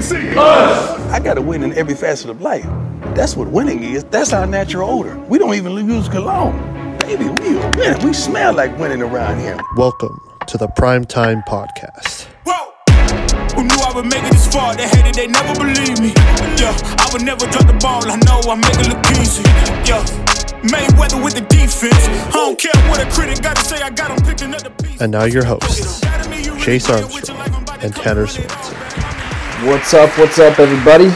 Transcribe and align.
to 0.00 0.06
see? 0.06 0.36
Us. 0.36 1.00
I 1.10 1.20
got 1.20 1.34
to 1.34 1.42
win 1.42 1.62
in 1.62 1.72
every 1.74 1.94
facet 1.94 2.30
of 2.30 2.40
life. 2.40 2.66
That's 3.14 3.36
what 3.36 3.48
winning 3.48 3.82
is. 3.82 4.04
That's 4.04 4.32
our 4.32 4.46
natural 4.46 4.88
odor. 4.88 5.18
We 5.28 5.38
don't 5.38 5.54
even 5.54 5.72
use 5.88 6.08
cologne. 6.08 6.56
Baby, 7.00 7.24
we 7.24 7.58
are 7.58 7.70
winning. 7.76 8.06
We 8.06 8.12
smell 8.12 8.54
like 8.54 8.76
winning 8.78 9.02
around 9.02 9.40
here. 9.40 9.58
Welcome 9.76 10.20
to 10.46 10.56
the 10.56 10.68
Primetime 10.68 11.44
Podcast. 11.46 12.26
Whoa. 12.46 12.72
Who 13.54 13.64
knew 13.64 13.76
I 13.84 13.92
would 13.94 14.06
make 14.06 14.24
it 14.24 14.32
this 14.32 14.52
far? 14.52 14.74
They 14.74 14.88
hated, 14.88 15.14
they 15.14 15.26
never 15.26 15.54
believe 15.58 16.00
me. 16.00 16.12
Yeah, 16.56 16.76
I 16.98 17.08
would 17.12 17.22
never 17.22 17.46
drop 17.46 17.66
the 17.66 17.78
ball. 17.80 18.00
I 18.10 18.16
know 18.24 18.40
I 18.50 18.54
make 18.54 18.78
it 18.80 18.88
look 18.88 19.04
easy. 19.20 19.42
Yeah, 19.84 20.04
Mayweather 20.62 21.22
with 21.22 21.34
the 21.34 21.42
defense. 21.42 22.08
I 22.28 22.30
don't 22.32 22.58
care 22.58 22.72
what 22.88 23.00
a 23.00 23.10
critic 23.10 23.42
got 23.42 23.56
to 23.56 23.62
say. 23.64 23.82
I 23.82 23.90
got 23.90 24.10
him 24.10 24.24
picking 24.24 24.54
up 24.54 24.62
the 24.62 24.70
pieces. 24.70 25.02
And 25.02 25.12
now 25.12 25.24
your 25.24 25.44
hosts, 25.44 26.00
Chase 26.64 26.88
Armstrong 26.88 27.66
and 27.82 27.94
Tanner 27.94 28.26
Swenson. 28.26 29.09
What's 29.64 29.92
up? 29.92 30.16
What's 30.16 30.38
up, 30.38 30.58
everybody? 30.58 31.08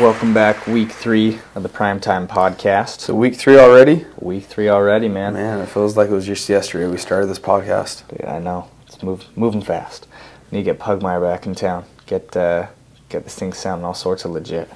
Welcome 0.00 0.32
back, 0.32 0.68
week 0.68 0.92
three 0.92 1.40
of 1.56 1.64
the 1.64 1.68
Primetime 1.68 2.28
Podcast. 2.28 3.00
So 3.00 3.12
week 3.12 3.34
three 3.34 3.58
already? 3.58 4.06
Week 4.20 4.44
three 4.44 4.68
already, 4.68 5.08
man. 5.08 5.32
Man, 5.32 5.58
it 5.58 5.66
feels 5.66 5.96
like 5.96 6.08
it 6.08 6.12
was 6.12 6.24
just 6.24 6.48
yesterday 6.48 6.86
we 6.86 6.96
started 6.96 7.26
this 7.26 7.40
podcast. 7.40 8.06
Dude, 8.06 8.24
I 8.24 8.38
know 8.38 8.70
it's 8.86 9.02
move, 9.02 9.26
moving 9.36 9.62
fast. 9.62 10.06
Need 10.52 10.60
to 10.60 10.64
get 10.64 10.78
Pugmire 10.78 11.20
back 11.20 11.44
in 11.44 11.56
town. 11.56 11.86
Get 12.06 12.36
uh, 12.36 12.68
get 13.08 13.24
this 13.24 13.34
thing 13.34 13.52
sounding 13.52 13.84
all 13.84 13.94
sorts 13.94 14.24
of 14.24 14.30
legit. 14.30 14.70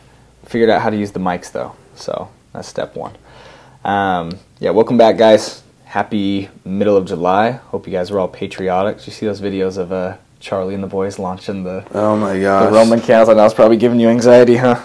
Figured 0.45 0.68
out 0.68 0.82
how 0.82 0.91
to 0.91 0.96
use 0.96 1.12
the 1.12 1.20
mics 1.20 1.52
though, 1.52 1.77
so 1.95 2.29
that's 2.52 2.66
step 2.66 2.96
one. 2.96 3.15
Um, 3.84 4.37
yeah, 4.59 4.70
welcome 4.70 4.98
back, 4.98 5.16
guys. 5.16 5.62
Happy 5.84 6.48
middle 6.65 6.96
of 6.96 7.07
July. 7.07 7.52
Hope 7.52 7.87
you 7.87 7.93
guys 7.93 8.10
were 8.10 8.18
all 8.18 8.27
patriotic. 8.27 8.98
Did 8.98 9.07
you 9.07 9.12
see 9.12 9.27
those 9.27 9.41
videos 9.41 9.79
of 9.79 9.93
uh, 9.93 10.16
Charlie 10.42 10.74
and 10.74 10.82
the 10.82 10.88
boys 10.88 11.19
launching 11.20 11.62
the 11.62 11.87
Oh 11.92 12.16
my 12.16 12.34
the. 12.34 12.69
Roman 12.73 13.01
candles? 13.01 13.28
I 13.28 13.34
it's 13.46 13.55
probably 13.55 13.77
giving 13.77 14.01
you 14.01 14.09
anxiety, 14.09 14.56
huh? 14.56 14.82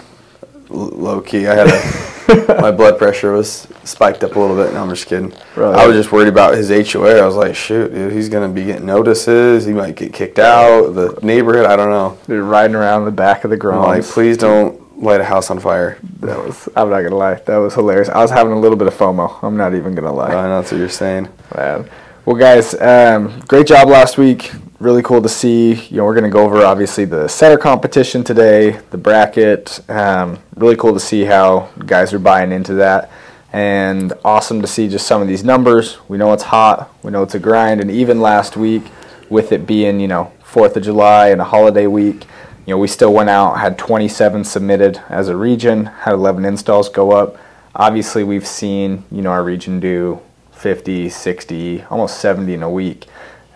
L- 0.70 0.76
low 0.76 1.20
key. 1.20 1.48
I 1.48 1.54
had 1.54 1.66
a 1.66 2.08
my 2.60 2.70
blood 2.70 2.96
pressure 2.96 3.32
was 3.32 3.66
spiked 3.84 4.22
up 4.22 4.36
a 4.36 4.38
little 4.38 4.54
bit. 4.54 4.72
No, 4.72 4.82
I'm 4.82 4.88
just 4.90 5.06
kidding. 5.06 5.32
I 5.56 5.84
was 5.86 5.96
just 5.96 6.12
worried 6.12 6.28
about 6.28 6.54
his 6.54 6.68
HOA. 6.92 7.20
I 7.20 7.26
was 7.26 7.34
like, 7.34 7.56
shoot, 7.56 7.92
dude, 7.92 8.12
he's 8.12 8.28
gonna 8.28 8.48
be 8.48 8.64
getting 8.64 8.86
notices. 8.86 9.64
He 9.64 9.72
might 9.72 9.96
get 9.96 10.12
kicked 10.12 10.38
out. 10.38 10.90
The 10.92 11.18
neighborhood. 11.22 11.66
I 11.66 11.74
don't 11.74 11.90
know. 11.90 12.18
They're 12.26 12.44
riding 12.44 12.76
around 12.76 13.04
the 13.06 13.10
back 13.10 13.42
of 13.44 13.50
the 13.50 13.56
I'm 13.68 13.82
like, 13.82 14.04
please 14.04 14.36
don't 14.36 15.02
light 15.02 15.20
a 15.20 15.24
house 15.24 15.50
on 15.50 15.58
fire. 15.58 15.98
That 16.20 16.38
was 16.38 16.68
I'm 16.76 16.90
not 16.90 17.02
gonna 17.02 17.16
lie, 17.16 17.34
that 17.34 17.56
was 17.56 17.74
hilarious. 17.74 18.08
I 18.08 18.20
was 18.20 18.30
having 18.30 18.52
a 18.52 18.60
little 18.60 18.76
bit 18.78 18.86
of 18.86 18.94
FOMO. 18.94 19.42
I'm 19.42 19.56
not 19.56 19.74
even 19.74 19.96
gonna 19.96 20.12
lie. 20.12 20.28
I 20.28 20.48
know 20.48 20.60
that's 20.60 20.70
what 20.70 20.78
you're 20.78 20.88
saying. 20.88 21.28
Man. 21.56 21.88
Well, 22.24 22.36
guys, 22.36 22.74
um, 22.80 23.40
great 23.48 23.66
job 23.66 23.88
last 23.88 24.18
week. 24.18 24.52
Really 24.80 25.02
cool 25.02 25.20
to 25.22 25.28
see. 25.28 25.74
You 25.74 25.96
know, 25.96 26.04
we're 26.04 26.14
going 26.14 26.22
to 26.22 26.30
go 26.30 26.44
over 26.44 26.64
obviously 26.64 27.04
the 27.04 27.26
setter 27.26 27.58
competition 27.58 28.22
today, 28.22 28.78
the 28.90 28.96
bracket. 28.96 29.80
Um, 29.90 30.38
really 30.54 30.76
cool 30.76 30.94
to 30.94 31.00
see 31.00 31.24
how 31.24 31.68
guys 31.84 32.12
are 32.12 32.20
buying 32.20 32.52
into 32.52 32.74
that, 32.74 33.10
and 33.52 34.12
awesome 34.24 34.60
to 34.60 34.68
see 34.68 34.86
just 34.86 35.04
some 35.04 35.20
of 35.20 35.26
these 35.26 35.42
numbers. 35.42 35.98
We 36.06 36.16
know 36.16 36.32
it's 36.32 36.44
hot. 36.44 36.94
We 37.02 37.10
know 37.10 37.24
it's 37.24 37.34
a 37.34 37.40
grind, 37.40 37.80
and 37.80 37.90
even 37.90 38.20
last 38.20 38.56
week, 38.56 38.84
with 39.28 39.50
it 39.50 39.66
being 39.66 39.98
you 39.98 40.06
know 40.06 40.32
Fourth 40.44 40.76
of 40.76 40.84
July 40.84 41.30
and 41.30 41.40
a 41.40 41.44
holiday 41.44 41.88
week, 41.88 42.26
you 42.64 42.72
know 42.72 42.78
we 42.78 42.86
still 42.86 43.12
went 43.12 43.30
out, 43.30 43.58
had 43.58 43.78
27 43.78 44.44
submitted 44.44 45.02
as 45.08 45.26
a 45.26 45.36
region, 45.36 45.86
had 45.86 46.14
11 46.14 46.44
installs 46.44 46.88
go 46.88 47.10
up. 47.10 47.36
Obviously, 47.74 48.22
we've 48.22 48.46
seen 48.46 49.02
you 49.10 49.22
know 49.22 49.32
our 49.32 49.42
region 49.42 49.80
do 49.80 50.20
50, 50.52 51.08
60, 51.08 51.82
almost 51.90 52.20
70 52.20 52.54
in 52.54 52.62
a 52.62 52.70
week. 52.70 53.06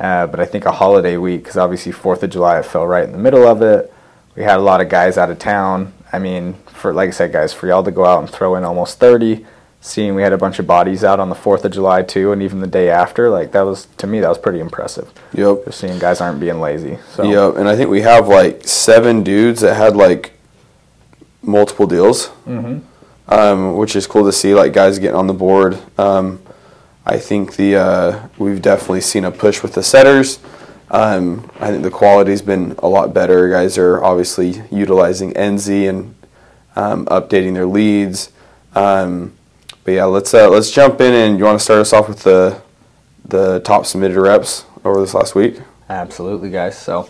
Uh, 0.02 0.26
but 0.26 0.40
I 0.40 0.44
think 0.44 0.66
a 0.66 0.72
holiday 0.72 1.16
week, 1.16 1.42
because 1.44 1.56
obviously 1.56 1.92
4th 1.92 2.22
of 2.24 2.30
July, 2.30 2.58
it 2.58 2.66
fell 2.66 2.86
right 2.86 3.04
in 3.04 3.12
the 3.12 3.18
middle 3.18 3.46
of 3.46 3.62
it. 3.62 3.90
We 4.36 4.42
had 4.42 4.56
a 4.58 4.62
lot 4.62 4.80
of 4.80 4.88
guys 4.88 5.16
out 5.16 5.30
of 5.30 5.38
town. 5.38 5.92
I 6.12 6.18
mean, 6.18 6.54
for 6.66 6.92
like 6.92 7.08
I 7.08 7.12
said, 7.12 7.32
guys, 7.32 7.52
for 7.54 7.68
y'all 7.68 7.84
to 7.84 7.90
go 7.92 8.04
out 8.04 8.18
and 8.20 8.28
throw 8.28 8.56
in 8.56 8.64
almost 8.64 8.98
30, 8.98 9.46
seeing 9.80 10.14
we 10.16 10.22
had 10.22 10.32
a 10.32 10.38
bunch 10.38 10.58
of 10.58 10.66
bodies 10.66 11.04
out 11.04 11.20
on 11.20 11.28
the 11.28 11.34
4th 11.36 11.64
of 11.64 11.72
July 11.72 12.02
too, 12.02 12.32
and 12.32 12.42
even 12.42 12.58
the 12.60 12.66
day 12.66 12.90
after, 12.90 13.30
like 13.30 13.52
that 13.52 13.62
was, 13.62 13.86
to 13.98 14.06
me, 14.08 14.18
that 14.20 14.28
was 14.28 14.38
pretty 14.38 14.58
impressive. 14.60 15.08
Yep. 15.34 15.66
Just 15.66 15.78
seeing 15.80 15.98
guys 16.00 16.20
aren't 16.20 16.40
being 16.40 16.60
lazy. 16.60 16.98
So, 17.12 17.22
Yep. 17.22 17.56
And 17.60 17.68
I 17.68 17.76
think 17.76 17.88
we 17.88 18.02
have 18.02 18.26
like 18.26 18.66
seven 18.66 19.22
dudes 19.22 19.60
that 19.60 19.74
had 19.76 19.94
like 19.94 20.32
multiple 21.42 21.86
deals, 21.86 22.28
Mm-hmm. 22.46 22.78
um, 23.32 23.76
which 23.76 23.94
is 23.96 24.06
cool 24.06 24.24
to 24.24 24.32
see. 24.32 24.54
Like 24.54 24.72
guys 24.72 24.98
getting 24.98 25.16
on 25.16 25.26
the 25.28 25.32
board. 25.34 25.78
Um, 25.98 26.41
I 27.04 27.18
think 27.18 27.56
the 27.56 27.76
uh, 27.76 28.28
we've 28.38 28.62
definitely 28.62 29.00
seen 29.00 29.24
a 29.24 29.30
push 29.30 29.62
with 29.62 29.74
the 29.74 29.82
setters. 29.82 30.38
Um, 30.90 31.50
I 31.58 31.70
think 31.70 31.82
the 31.82 31.90
quality's 31.90 32.42
been 32.42 32.74
a 32.78 32.88
lot 32.88 33.14
better. 33.14 33.48
Guys 33.48 33.78
are 33.78 34.02
obviously 34.04 34.62
utilizing 34.70 35.32
NZ 35.32 35.88
and 35.88 36.14
um, 36.76 37.06
updating 37.06 37.54
their 37.54 37.66
leads. 37.66 38.30
Um, 38.74 39.32
but 39.84 39.92
yeah, 39.92 40.04
let's 40.04 40.32
uh, 40.32 40.48
let's 40.48 40.70
jump 40.70 41.00
in 41.00 41.12
and 41.12 41.38
you 41.38 41.44
want 41.44 41.58
to 41.58 41.64
start 41.64 41.80
us 41.80 41.92
off 41.92 42.08
with 42.08 42.22
the 42.22 42.60
the 43.24 43.60
top 43.60 43.86
submitted 43.86 44.20
reps 44.20 44.64
over 44.84 45.00
this 45.00 45.14
last 45.14 45.34
week. 45.34 45.60
Absolutely, 45.88 46.50
guys. 46.50 46.78
So, 46.78 47.08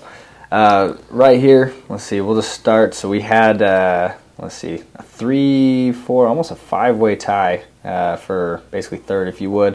uh, 0.51 0.95
right 1.11 1.39
here, 1.39 1.75
let's 1.89 2.05
see. 2.05 2.21
We'll 2.21 2.37
just 2.37 2.53
start. 2.53 2.95
So 2.95 3.09
we 3.09 3.21
had, 3.21 3.63
uh, 3.63 4.15
let's 4.39 4.55
see, 4.55 4.83
a 4.95 5.03
three, 5.03 5.93
four, 5.93 6.27
almost 6.27 6.51
a 6.51 6.57
five-way 6.57 7.17
tie 7.17 7.65
uh, 7.85 8.17
for 8.17 8.63
basically 8.71 8.99
third, 8.99 9.29
if 9.29 9.41
you 9.41 9.51
would. 9.51 9.75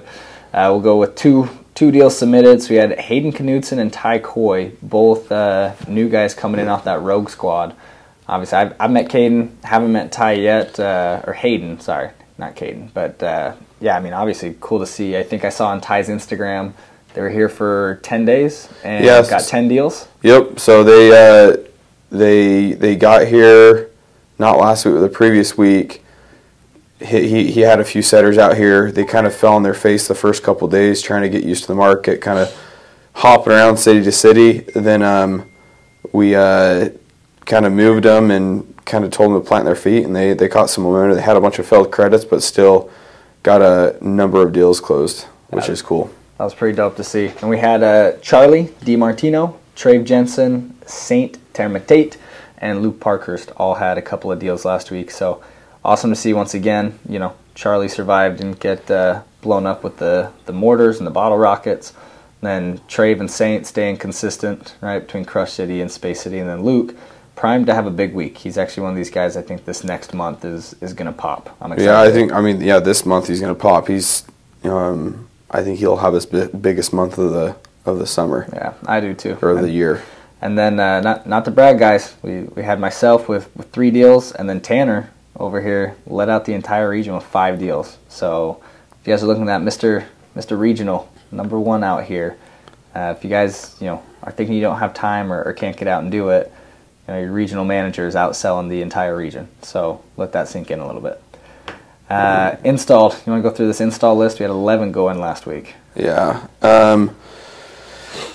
Uh, 0.53 0.69
we'll 0.71 0.81
go 0.81 0.97
with 0.97 1.15
two 1.15 1.49
two 1.75 1.91
deals 1.91 2.17
submitted. 2.17 2.61
So 2.61 2.69
we 2.71 2.77
had 2.77 2.97
Hayden 2.99 3.31
Knudsen 3.31 3.77
and 3.79 3.93
Ty 3.93 4.19
Coy, 4.19 4.71
both 4.81 5.31
uh, 5.31 5.73
new 5.87 6.09
guys 6.09 6.33
coming 6.33 6.59
in 6.59 6.67
off 6.67 6.85
that 6.85 7.01
Rogue 7.01 7.29
squad. 7.29 7.75
Obviously, 8.27 8.57
I've, 8.57 8.75
I've 8.79 8.91
met 8.91 9.09
Caden, 9.09 9.63
haven't 9.63 9.91
met 9.91 10.11
Ty 10.11 10.33
yet, 10.33 10.79
uh, 10.79 11.21
or 11.25 11.33
Hayden, 11.33 11.79
sorry, 11.79 12.09
not 12.37 12.55
Caden. 12.55 12.91
But 12.93 13.21
uh, 13.21 13.53
yeah, 13.79 13.95
I 13.95 13.99
mean, 13.99 14.13
obviously, 14.13 14.55
cool 14.59 14.79
to 14.79 14.85
see. 14.87 15.15
I 15.15 15.23
think 15.23 15.45
I 15.45 15.49
saw 15.49 15.69
on 15.69 15.79
Ty's 15.81 16.09
Instagram 16.09 16.73
they 17.13 17.21
were 17.23 17.29
here 17.31 17.49
for 17.49 17.99
10 18.03 18.25
days 18.25 18.69
and 18.83 19.03
Yes. 19.03 19.27
got 19.27 19.41
10 19.41 19.67
deals. 19.67 20.07
Yep. 20.21 20.59
So 20.59 20.83
they 20.83 21.09
uh, 21.11 21.57
they 22.11 22.73
they 22.73 22.95
got 22.95 23.25
here 23.25 23.89
not 24.39 24.57
last 24.57 24.85
week, 24.85 24.95
but 24.95 25.01
the 25.01 25.09
previous 25.09 25.57
week. 25.57 26.03
He, 26.99 27.29
he, 27.29 27.51
he 27.51 27.59
had 27.61 27.79
a 27.79 27.85
few 27.85 28.01
setters 28.01 28.39
out 28.39 28.57
here. 28.57 28.91
They 28.91 29.05
kind 29.05 29.27
of 29.27 29.35
fell 29.35 29.53
on 29.53 29.61
their 29.61 29.75
face 29.75 30.07
the 30.07 30.15
first 30.15 30.41
couple 30.41 30.67
days 30.67 31.01
trying 31.01 31.21
to 31.21 31.29
get 31.29 31.43
used 31.43 31.63
to 31.63 31.67
the 31.67 31.75
market, 31.75 32.21
kind 32.21 32.39
of 32.39 32.55
hopping 33.13 33.53
around 33.53 33.77
city 33.77 34.03
to 34.03 34.11
city. 34.11 34.59
Then 34.59 35.03
um, 35.03 35.49
we 36.11 36.35
uh, 36.35 36.89
kind 37.45 37.65
of 37.65 37.73
moved 37.73 38.05
them 38.05 38.31
and 38.31 38.75
kind 38.85 39.03
of 39.03 39.11
told 39.11 39.31
them 39.31 39.41
to 39.41 39.47
plant 39.47 39.65
their 39.65 39.75
feet, 39.75 40.05
and 40.05 40.15
they, 40.15 40.33
they 40.33 40.47
caught 40.47 40.69
some 40.69 40.85
momentum. 40.85 41.17
They 41.17 41.21
had 41.21 41.37
a 41.37 41.41
bunch 41.41 41.59
of 41.59 41.67
failed 41.67 41.91
credits, 41.91 42.25
but 42.25 42.41
still 42.41 42.89
got 43.43 43.61
a 43.61 43.97
number 44.01 44.41
of 44.41 44.51
deals 44.51 44.79
closed, 44.79 45.25
which 45.49 45.69
is 45.69 45.81
cool. 45.81 46.09
That 46.37 46.45
was 46.45 46.53
pretty 46.53 46.75
dope 46.75 46.95
to 46.97 47.03
see. 47.03 47.27
And 47.41 47.49
we 47.49 47.57
had 47.57 47.83
uh, 47.83 48.17
Charlie 48.21 48.65
DiMartino, 48.81 49.55
Trave 49.75 50.03
Jensen, 50.05 50.75
Saint 50.85 51.37
Termitate, 51.53 52.17
and 52.57 52.81
Luke 52.81 52.99
Parkhurst 52.99 53.51
all 53.57 53.75
had 53.75 53.97
a 53.97 54.01
couple 54.01 54.31
of 54.31 54.39
deals 54.39 54.65
last 54.65 54.91
week. 54.91 55.11
So 55.11 55.43
awesome 55.83 56.09
to 56.09 56.15
see 56.15 56.33
once 56.33 56.53
again. 56.53 56.97
You 57.07 57.19
know, 57.19 57.33
Charlie 57.55 57.87
survived, 57.87 58.37
didn't 58.37 58.59
get 58.59 58.89
uh, 58.89 59.21
blown 59.41 59.65
up 59.65 59.83
with 59.83 59.97
the, 59.97 60.31
the 60.45 60.53
mortars 60.53 60.97
and 60.97 61.07
the 61.07 61.11
bottle 61.11 61.37
rockets. 61.37 61.93
Then 62.41 62.77
Trave 62.87 63.19
and 63.19 63.29
Saint 63.31 63.65
staying 63.65 63.97
consistent, 63.97 64.75
right, 64.81 64.99
between 64.99 65.25
Crush 65.25 65.53
City 65.53 65.81
and 65.81 65.91
Space 65.91 66.21
City. 66.21 66.37
And 66.39 66.49
then 66.49 66.63
Luke, 66.63 66.95
primed 67.35 67.67
to 67.67 67.73
have 67.73 67.85
a 67.85 67.91
big 67.91 68.13
week. 68.13 68.37
He's 68.37 68.57
actually 68.57 68.83
one 68.83 68.91
of 68.91 68.97
these 68.97 69.11
guys 69.11 69.37
I 69.37 69.41
think 69.43 69.65
this 69.65 69.83
next 69.83 70.13
month 70.13 70.43
is, 70.43 70.75
is 70.81 70.93
going 70.93 71.05
to 71.05 71.17
pop. 71.17 71.55
I'm 71.61 71.71
excited. 71.71 71.91
Yeah, 71.91 72.01
I 72.01 72.11
think. 72.11 72.31
I 72.33 72.41
mean, 72.41 72.61
yeah, 72.61 72.79
this 72.79 73.05
month 73.05 73.27
he's 73.27 73.39
going 73.39 73.53
to 73.53 73.59
pop. 73.59 73.87
He's, 73.87 74.23
um, 74.63 75.27
I 75.51 75.63
think 75.63 75.77
he'll 75.79 75.97
have 75.97 76.13
his 76.13 76.25
bi- 76.25 76.47
biggest 76.47 76.91
month 76.93 77.17
of 77.17 77.31
the 77.31 77.55
of 77.85 77.99
the 77.99 78.05
summer 78.07 78.49
Yeah, 78.51 78.73
I 78.85 78.99
do 78.99 79.13
too. 79.13 79.37
or 79.41 79.51
And- 79.51 79.63
the 79.63 79.69
year. 79.71 80.03
And 80.41 80.57
then, 80.57 80.79
uh, 80.79 81.01
not 81.01 81.25
not 81.25 81.45
to 81.45 81.51
brag, 81.51 81.79
guys, 81.79 82.15
we, 82.21 82.41
we 82.43 82.63
had 82.63 82.79
myself 82.79 83.27
with, 83.27 83.55
with 83.55 83.71
three 83.71 83.91
deals, 83.91 84.31
and 84.31 84.49
then 84.49 84.61
Tanner 84.61 85.09
over 85.35 85.61
here 85.61 85.95
led 86.05 86.29
out 86.29 86.45
the 86.45 86.53
entire 86.53 86.89
region 86.89 87.15
with 87.15 87.23
five 87.23 87.59
deals. 87.59 87.97
So, 88.07 88.61
if 89.01 89.07
you 89.07 89.13
guys 89.13 89.23
are 89.23 89.27
looking 89.27 89.49
at 89.49 89.61
Mr. 89.61 90.05
Mr. 90.35 90.59
Regional, 90.59 91.11
number 91.31 91.59
one 91.59 91.83
out 91.83 92.03
here, 92.03 92.37
uh, 92.95 93.13
if 93.17 93.23
you 93.23 93.29
guys 93.29 93.75
you 93.79 93.87
know 93.87 94.03
are 94.23 94.31
thinking 94.31 94.55
you 94.55 94.61
don't 94.61 94.79
have 94.79 94.93
time 94.93 95.31
or, 95.33 95.43
or 95.43 95.53
can't 95.53 95.75
get 95.75 95.87
out 95.87 96.03
and 96.03 96.11
do 96.11 96.29
it, 96.29 96.51
you 97.07 97.13
know, 97.13 97.19
your 97.19 97.31
regional 97.31 97.65
manager 97.65 98.07
is 98.07 98.15
outselling 98.15 98.69
the 98.69 98.81
entire 98.81 99.15
region. 99.15 99.47
So 99.61 100.03
let 100.17 100.33
that 100.33 100.47
sink 100.47 100.69
in 100.69 100.79
a 100.79 100.85
little 100.85 101.01
bit. 101.01 101.21
Uh, 102.09 102.55
installed. 102.63 103.13
You 103.25 103.31
want 103.31 103.43
to 103.43 103.49
go 103.49 103.55
through 103.55 103.67
this 103.67 103.81
install 103.81 104.15
list? 104.15 104.39
We 104.39 104.43
had 104.43 104.49
11 104.49 104.91
go 104.91 105.09
in 105.09 105.19
last 105.19 105.45
week. 105.45 105.75
Yeah. 105.95 106.47
Um, 106.61 107.15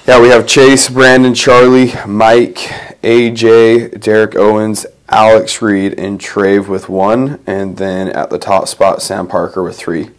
yeah, 0.06 0.20
we 0.20 0.28
have 0.28 0.49
Chase, 0.49 0.88
Brandon, 0.88 1.32
Charlie, 1.32 1.93
Mike, 2.06 2.56
AJ, 3.04 4.00
Derek 4.00 4.34
Owens, 4.34 4.84
Alex 5.08 5.62
Reed, 5.62 5.94
and 5.96 6.19
Trave 6.19 6.66
with 6.66 6.88
one, 6.88 7.38
and 7.46 7.76
then 7.76 8.08
at 8.08 8.28
the 8.28 8.38
top 8.38 8.66
spot, 8.66 9.00
Sam 9.00 9.28
Parker 9.28 9.62
with 9.62 9.76
three. 9.76 10.10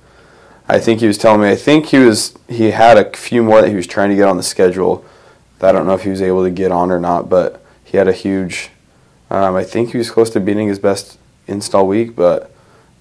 I 0.70 0.80
think 0.80 1.02
he 1.02 1.08
was 1.08 1.18
telling 1.18 1.42
me. 1.42 1.50
I 1.50 1.58
think 1.58 1.88
he 1.88 1.98
was 1.98 2.34
he 2.48 2.72
had 2.72 2.98
a 2.98 3.16
few 3.16 3.44
more 3.44 3.62
that 3.62 3.70
he 3.70 3.76
was 3.76 3.86
trying 3.86 4.10
to 4.10 4.16
get 4.16 4.28
on 4.28 4.38
the 4.38 4.44
schedule. 4.44 5.04
That 5.60 5.70
I 5.70 5.72
don't 5.78 5.86
know 5.86 5.96
if 5.96 6.04
he 6.04 6.10
was 6.10 6.22
able 6.22 6.44
to 6.44 6.52
get 6.52 6.72
on 6.72 6.90
or 6.90 7.00
not, 7.00 7.28
but 7.30 7.62
he 7.84 7.98
had 7.98 8.08
a 8.08 8.14
huge 8.14 8.70
Um, 9.30 9.56
I 9.56 9.64
think 9.66 9.92
he 9.92 9.98
was 9.98 10.10
close 10.10 10.30
to 10.32 10.40
beating 10.40 10.70
his 10.70 10.80
best 10.80 11.18
install 11.48 11.88
week, 11.88 12.16
but 12.16 12.52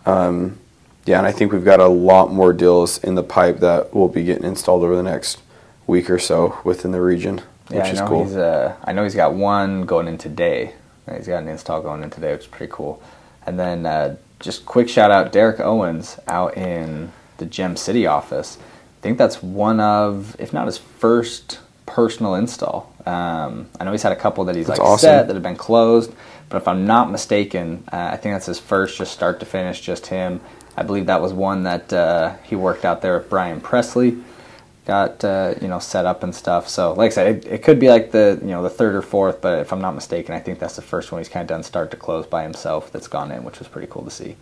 um, 0.05 0.59
yeah, 1.05 1.19
and 1.19 1.27
I 1.27 1.33
think 1.33 1.53
we've 1.53 1.65
got 1.65 1.79
a 1.79 1.87
lot 1.87 2.33
more 2.33 2.53
deals 2.53 2.99
in 3.05 3.15
the 3.15 3.23
pipe 3.23 3.61
that 3.61 3.95
will 3.95 4.09
be 4.09 4.25
getting 4.25 4.45
installed 4.45 4.83
over 4.83 4.97
the 4.97 5.03
next 5.03 5.41
week 5.87 6.09
or 6.11 6.19
so 6.19 6.59
within 6.65 6.93
the 6.93 7.01
region, 7.01 7.41
Yeah, 7.71 7.79
which 7.79 7.87
I 7.87 7.91
is 7.91 8.01
know 8.01 8.09
cool. 8.09 8.25
he's. 8.25 8.37
Uh, 8.37 8.77
I 8.85 8.93
know 8.93 9.05
he's 9.05 9.15
got 9.15 9.35
one 9.35 9.83
going 9.87 10.09
in 10.09 10.19
today. 10.19 10.75
He's 11.17 11.27
got 11.27 11.43
an 11.43 11.49
install 11.49 11.83
going 11.83 12.03
in 12.03 12.11
today, 12.11 12.33
which 12.33 12.43
is 12.43 12.47
pretty 12.47 12.73
cool. 12.73 13.03
And 13.45 13.59
then 13.59 13.85
uh, 13.87 14.17
just 14.39 14.65
quick 14.65 14.89
shout 14.89 15.11
out, 15.11 15.33
Derek 15.33 15.61
Owens 15.61 16.19
out 16.29 16.57
in 16.57 17.13
the 17.39 17.45
Gem 17.47 17.77
City 17.77 18.07
office. 18.07 18.57
I 18.61 19.03
think 19.03 19.19
that's 19.19 19.43
one 19.43 19.81
of, 19.81 20.37
if 20.39 20.53
not 20.53 20.67
his 20.67 20.79
first 20.79 21.59
personal 21.87 22.37
install. 22.37 22.93
Um, 23.05 23.69
I 23.81 23.85
know 23.85 23.91
he's 23.91 24.05
had 24.05 24.13
a 24.13 24.17
couple 24.17 24.45
that 24.45 24.55
he's 24.55 24.69
That's 24.69 24.79
like 24.79 24.89
awesome. 24.89 25.07
set 25.09 25.27
that 25.27 25.35
have 25.35 25.43
been 25.43 25.57
closed, 25.57 26.13
but 26.49 26.59
if 26.59 26.69
I'm 26.69 26.87
not 26.87 27.11
mistaken, 27.11 27.83
uh, 27.93 28.11
I 28.13 28.17
think 28.17 28.35
that's 28.37 28.47
his 28.47 28.61
first, 28.61 28.97
just 28.97 29.13
start 29.13 29.41
to 29.41 29.47
finish, 29.47 29.81
just 29.81 30.07
him. 30.07 30.41
I 30.77 30.85
believe 30.85 31.07
that 31.07 31.21
was 31.21 31.33
one 31.33 31.65
that 31.65 31.93
uh, 31.93 32.37
he 32.45 32.55
worked 32.55 32.85
out 32.85 33.03
there 33.03 33.19
with 33.19 33.29
Brian 33.29 33.61
Presley 33.61 34.19
got 34.85 35.25
uh, 35.25 35.55
you 35.61 35.69
know 35.69 35.79
set 35.79 36.07
up 36.07 36.23
and 36.23 36.35
stuff. 36.35 36.69
So 36.69 36.93
like 36.95 37.13
I 37.13 37.15
said, 37.15 37.37
it, 37.37 37.47
it 37.47 37.63
could 37.63 37.79
be 37.79 37.89
like 37.89 38.11
the 38.11 38.39
you 38.41 38.49
know 38.49 38.63
the 38.63 38.71
third 38.71 38.95
or 38.95 39.03
fourth, 39.03 39.41
but 39.41 39.61
if 39.61 39.73
I'm 39.73 39.81
not 39.81 39.95
mistaken, 39.95 40.35
I 40.35 40.41
think 40.41 40.59
that's 40.59 40.77
the 40.77 40.83
first 40.83 41.13
one 41.13 41.21
he's 41.21 41.29
kind 41.29 41.43
of 41.43 41.49
done 41.49 41.63
start 41.63 41.91
to 41.93 41.97
close 41.97 42.27
by 42.27 42.43
himself 42.43 42.91
that's 42.93 43.09
gone 43.09 43.31
in, 43.31 43.45
which 43.45 43.59
was 43.59 43.69
pretty 43.69 43.89
cool 43.89 44.05
to 44.05 44.11
see. 44.11 44.37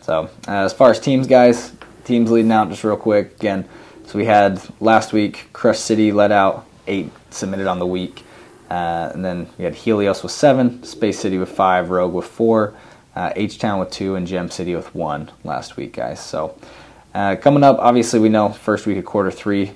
So 0.00 0.30
uh, 0.48 0.64
as 0.64 0.72
far 0.72 0.90
as 0.90 0.98
teams 0.98 1.26
guys, 1.26 1.72
teams 2.04 2.30
leading 2.30 2.52
out 2.52 2.68
just 2.70 2.84
real 2.84 2.96
quick 2.96 3.36
again. 3.36 3.68
So 4.06 4.18
we 4.18 4.24
had 4.24 4.60
last 4.80 5.12
week 5.12 5.48
Crush 5.52 5.78
City 5.78 6.10
let 6.10 6.32
out 6.32 6.66
eight 6.86 7.12
submitted 7.30 7.68
on 7.68 7.78
the 7.78 7.86
week, 7.86 8.24
uh, 8.70 9.10
and 9.14 9.24
then 9.24 9.48
we 9.56 9.64
had 9.64 9.74
Helios 9.74 10.22
with 10.22 10.32
seven, 10.32 10.82
Space 10.82 11.20
City 11.20 11.38
with 11.38 11.50
five, 11.50 11.90
Rogue 11.90 12.12
with 12.12 12.26
four, 12.26 12.74
uh, 13.14 13.32
H 13.36 13.58
Town 13.60 13.78
with 13.78 13.90
two, 13.90 14.16
and 14.16 14.26
Gem 14.26 14.50
City 14.50 14.74
with 14.74 14.92
one 14.96 15.30
last 15.44 15.76
week, 15.76 15.92
guys. 15.92 16.18
So. 16.18 16.58
Uh, 17.14 17.36
coming 17.36 17.64
up, 17.64 17.78
obviously, 17.78 18.20
we 18.20 18.28
know 18.28 18.50
first 18.50 18.86
week 18.86 18.98
of 18.98 19.04
quarter 19.04 19.30
three, 19.30 19.72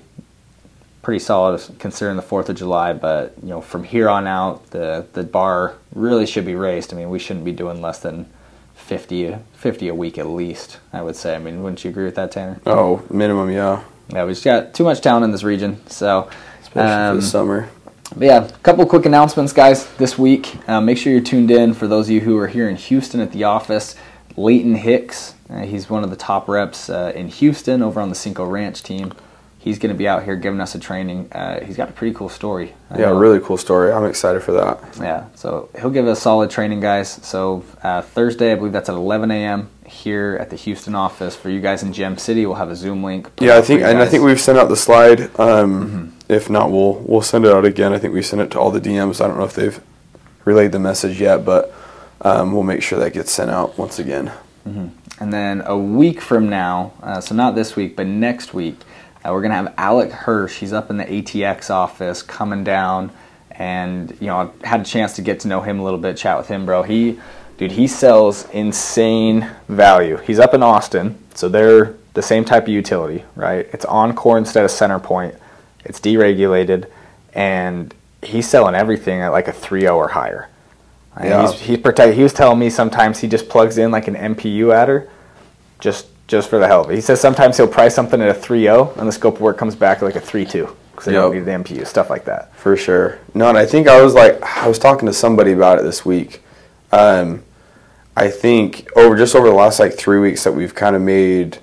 pretty 1.01 1.19
solid 1.19 1.61
considering 1.79 2.15
the 2.15 2.21
Fourth 2.21 2.49
of 2.49 2.55
July. 2.55 2.93
But 2.93 3.33
you 3.41 3.49
know, 3.49 3.61
from 3.61 3.83
here 3.83 4.09
on 4.09 4.27
out, 4.27 4.71
the 4.71 5.05
the 5.13 5.23
bar 5.23 5.75
really 5.93 6.25
should 6.25 6.45
be 6.45 6.55
raised. 6.55 6.93
I 6.93 6.97
mean, 6.97 7.09
we 7.09 7.19
shouldn't 7.19 7.45
be 7.45 7.51
doing 7.51 7.81
less 7.81 7.99
than 7.99 8.27
50, 8.75 9.37
50 9.53 9.87
a 9.87 9.95
week 9.95 10.17
at 10.17 10.27
least. 10.27 10.79
I 10.93 11.01
would 11.01 11.15
say. 11.15 11.35
I 11.35 11.39
mean, 11.39 11.61
wouldn't 11.63 11.83
you 11.83 11.89
agree 11.89 12.05
with 12.05 12.15
that, 12.15 12.31
Tanner? 12.31 12.59
oh, 12.65 13.03
minimum, 13.09 13.49
yeah, 13.51 13.83
Yeah, 14.09 14.25
we 14.25 14.31
just 14.31 14.43
got 14.43 14.73
too 14.73 14.83
much 14.83 15.01
talent 15.01 15.25
in 15.25 15.31
this 15.31 15.43
region. 15.43 15.85
So, 15.87 16.29
especially 16.61 16.91
um, 16.91 17.15
the 17.17 17.21
summer. 17.21 17.69
but 18.15 18.25
yeah, 18.25 18.45
a 18.45 18.51
couple 18.59 18.85
quick 18.85 19.05
announcements, 19.05 19.53
guys, 19.53 19.91
this 19.95 20.17
week. 20.17 20.55
Uh, 20.69 20.81
make 20.81 20.97
sure 20.97 21.11
you're 21.11 21.21
tuned 21.21 21.51
in 21.51 21.73
for 21.73 21.87
those 21.87 22.07
of 22.07 22.11
you 22.11 22.21
who 22.21 22.37
are 22.37 22.47
here 22.47 22.69
in 22.69 22.75
Houston 22.75 23.19
at 23.19 23.31
the 23.31 23.43
office. 23.43 23.95
Leighton 24.37 24.75
Hicks, 24.75 25.34
uh, 25.49 25.59
he's 25.61 25.89
one 25.89 26.03
of 26.03 26.09
the 26.09 26.15
top 26.15 26.47
reps 26.47 26.89
uh, 26.89 27.11
in 27.15 27.27
Houston 27.27 27.81
over 27.81 27.99
on 28.01 28.09
the 28.09 28.15
Cinco 28.15 28.45
Ranch 28.45 28.81
team. 28.83 29.13
He's 29.59 29.79
going 29.79 29.91
to 29.91 29.97
be 29.97 30.07
out 30.07 30.23
here 30.23 30.35
giving 30.35 30.61
us 30.61 30.75
a 30.75 30.79
training. 30.79 31.31
Uh, 31.31 31.63
he's 31.65 31.75
got 31.75 31.89
a 31.89 31.91
pretty 31.91 32.13
cool 32.15 32.29
story. 32.29 32.75
I 32.91 32.99
Yeah, 32.99 33.05
know. 33.07 33.17
really 33.17 33.39
cool 33.39 33.57
story. 33.57 33.91
I'm 33.91 34.05
excited 34.05 34.43
for 34.43 34.51
that. 34.51 34.79
Yeah, 35.01 35.25
so 35.33 35.69
he'll 35.79 35.89
give 35.89 36.07
us 36.07 36.21
solid 36.21 36.51
training, 36.51 36.81
guys. 36.81 37.09
So 37.09 37.63
uh, 37.81 38.03
Thursday, 38.03 38.51
I 38.51 38.55
believe 38.55 38.73
that's 38.73 38.89
at 38.89 38.95
11 38.95 39.31
a.m. 39.31 39.71
here 39.83 40.37
at 40.39 40.51
the 40.51 40.55
Houston 40.55 40.93
office 40.93 41.35
for 41.35 41.49
you 41.49 41.61
guys 41.61 41.81
in 41.81 41.93
Gem 41.93 42.19
City. 42.19 42.45
We'll 42.45 42.57
have 42.57 42.69
a 42.69 42.75
Zoom 42.75 43.03
link. 43.03 43.27
Yeah, 43.39 43.57
I 43.57 43.61
think, 43.63 43.81
and 43.81 43.97
I 43.97 44.05
think 44.05 44.23
we've 44.23 44.39
sent 44.39 44.59
out 44.59 44.69
the 44.69 44.75
slide. 44.77 45.21
Um, 45.39 45.85
Mm-hmm. 45.85 46.05
If 46.27 46.49
not, 46.49 46.71
we'll 46.71 46.95
we'll 47.05 47.21
send 47.21 47.45
it 47.45 47.51
out 47.51 47.65
again. 47.65 47.93
I 47.93 47.99
think 47.99 48.11
we 48.11 48.23
sent 48.23 48.41
it 48.41 48.49
to 48.51 48.59
all 48.59 48.71
the 48.71 48.81
DMs. 48.81 49.23
I 49.23 49.27
don't 49.27 49.37
know 49.37 49.43
if 49.45 49.53
they've 49.53 49.79
relayed 50.43 50.71
the 50.71 50.79
message 50.79 51.21
yet, 51.21 51.45
but 51.45 51.71
um, 52.21 52.51
we'll 52.51 52.63
make 52.63 52.81
sure 52.81 52.97
that 52.97 53.13
gets 53.13 53.31
sent 53.31 53.51
out 53.51 53.77
once 53.77 53.99
again. 53.99 54.31
And 55.19 55.31
then 55.31 55.61
a 55.65 55.77
week 55.77 56.19
from 56.19 56.49
now, 56.49 56.93
uh, 57.01 57.21
so 57.21 57.35
not 57.35 57.55
this 57.55 57.75
week, 57.75 57.95
but 57.95 58.05
next 58.05 58.53
week, 58.53 58.77
uh, 59.23 59.31
we're 59.31 59.41
gonna 59.41 59.55
have 59.55 59.73
Alec 59.77 60.11
Hirsch. 60.11 60.57
He's 60.59 60.73
up 60.73 60.89
in 60.89 60.97
the 60.97 61.05
ATX 61.05 61.69
office, 61.69 62.21
coming 62.21 62.63
down, 62.63 63.11
and 63.51 64.11
you 64.19 64.27
know 64.27 64.51
I 64.63 64.67
had 64.67 64.81
a 64.81 64.83
chance 64.83 65.13
to 65.13 65.21
get 65.21 65.39
to 65.41 65.47
know 65.47 65.61
him 65.61 65.79
a 65.79 65.83
little 65.83 65.99
bit, 65.99 66.17
chat 66.17 66.37
with 66.37 66.47
him, 66.47 66.65
bro. 66.65 66.83
He, 66.83 67.19
dude, 67.57 67.71
he 67.71 67.87
sells 67.87 68.47
insane 68.49 69.49
value. 69.69 70.17
He's 70.17 70.39
up 70.39 70.53
in 70.53 70.61
Austin, 70.61 71.17
so 71.33 71.47
they're 71.47 71.95
the 72.13 72.21
same 72.21 72.45
type 72.45 72.63
of 72.63 72.69
utility, 72.69 73.23
right? 73.35 73.67
It's 73.71 73.85
Oncor 73.85 74.37
instead 74.37 74.65
of 74.65 74.71
Center 74.71 74.99
Point. 74.99 75.35
It's 75.85 75.99
deregulated, 75.99 76.89
and 77.33 77.93
he's 78.21 78.47
selling 78.47 78.75
everything 78.75 79.21
at 79.21 79.29
like 79.29 79.47
a 79.47 79.53
3.0 79.53 79.95
or 79.95 80.09
higher. 80.09 80.49
And 81.15 81.29
Yeah. 81.29 81.51
He's, 81.51 81.59
he's 81.61 81.77
protect, 81.77 82.15
he 82.15 82.23
was 82.23 82.33
telling 82.33 82.59
me 82.59 82.69
sometimes 82.69 83.19
he 83.19 83.27
just 83.27 83.49
plugs 83.49 83.77
in 83.77 83.91
like 83.91 84.07
an 84.07 84.15
MPU 84.15 84.73
adder 84.73 85.09
just 85.79 86.07
just 86.27 86.49
for 86.49 86.57
the 86.57 86.67
hell 86.67 86.83
of 86.83 86.89
it. 86.89 86.95
He 86.95 87.01
says 87.01 87.21
sometimes 87.21 87.57
he'll 87.57 87.67
price 87.67 87.93
something 87.93 88.19
at 88.19 88.29
a 88.29 88.39
3.0 88.39 88.97
and 88.97 89.07
the 89.07 89.11
scope 89.11 89.35
of 89.35 89.41
work 89.41 89.57
comes 89.57 89.75
back 89.75 90.01
like 90.01 90.15
a 90.15 90.21
3.2 90.21 90.75
because 90.91 91.05
they 91.05 91.11
don't 91.11 91.33
need 91.33 91.41
the 91.41 91.51
MPU, 91.51 91.85
stuff 91.85 92.09
like 92.09 92.25
that. 92.25 92.55
For 92.55 92.75
sure. 92.75 93.19
No, 93.33 93.49
and 93.49 93.57
I 93.57 93.65
think 93.65 93.87
I 93.87 94.01
was 94.01 94.13
like, 94.13 94.41
I 94.41 94.67
was 94.67 94.79
talking 94.79 95.05
to 95.07 95.13
somebody 95.13 95.51
about 95.51 95.77
it 95.77 95.83
this 95.83 96.05
week. 96.05 96.41
Um, 96.91 97.43
I 98.15 98.29
think 98.29 98.89
over 98.95 99.15
just 99.15 99.35
over 99.35 99.47
the 99.47 99.53
last 99.53 99.79
like 99.79 99.93
three 99.93 100.19
weeks 100.19 100.43
that 100.45 100.53
we've 100.53 100.73
kind 100.73 100.95
of 100.95 101.01
made, 101.01 101.59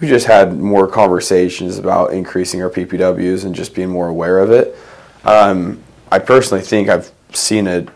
we 0.00 0.08
just 0.08 0.26
had 0.26 0.56
more 0.56 0.86
conversations 0.86 1.78
about 1.78 2.12
increasing 2.12 2.62
our 2.62 2.70
PPWs 2.70 3.44
and 3.44 3.54
just 3.54 3.74
being 3.74 3.88
more 3.88 4.08
aware 4.08 4.38
of 4.38 4.50
it. 4.50 4.76
Um, 5.24 5.82
I 6.10 6.20
personally 6.20 6.62
think 6.62 6.88
I've 6.88 7.12
seen 7.32 7.66
a 7.66 7.86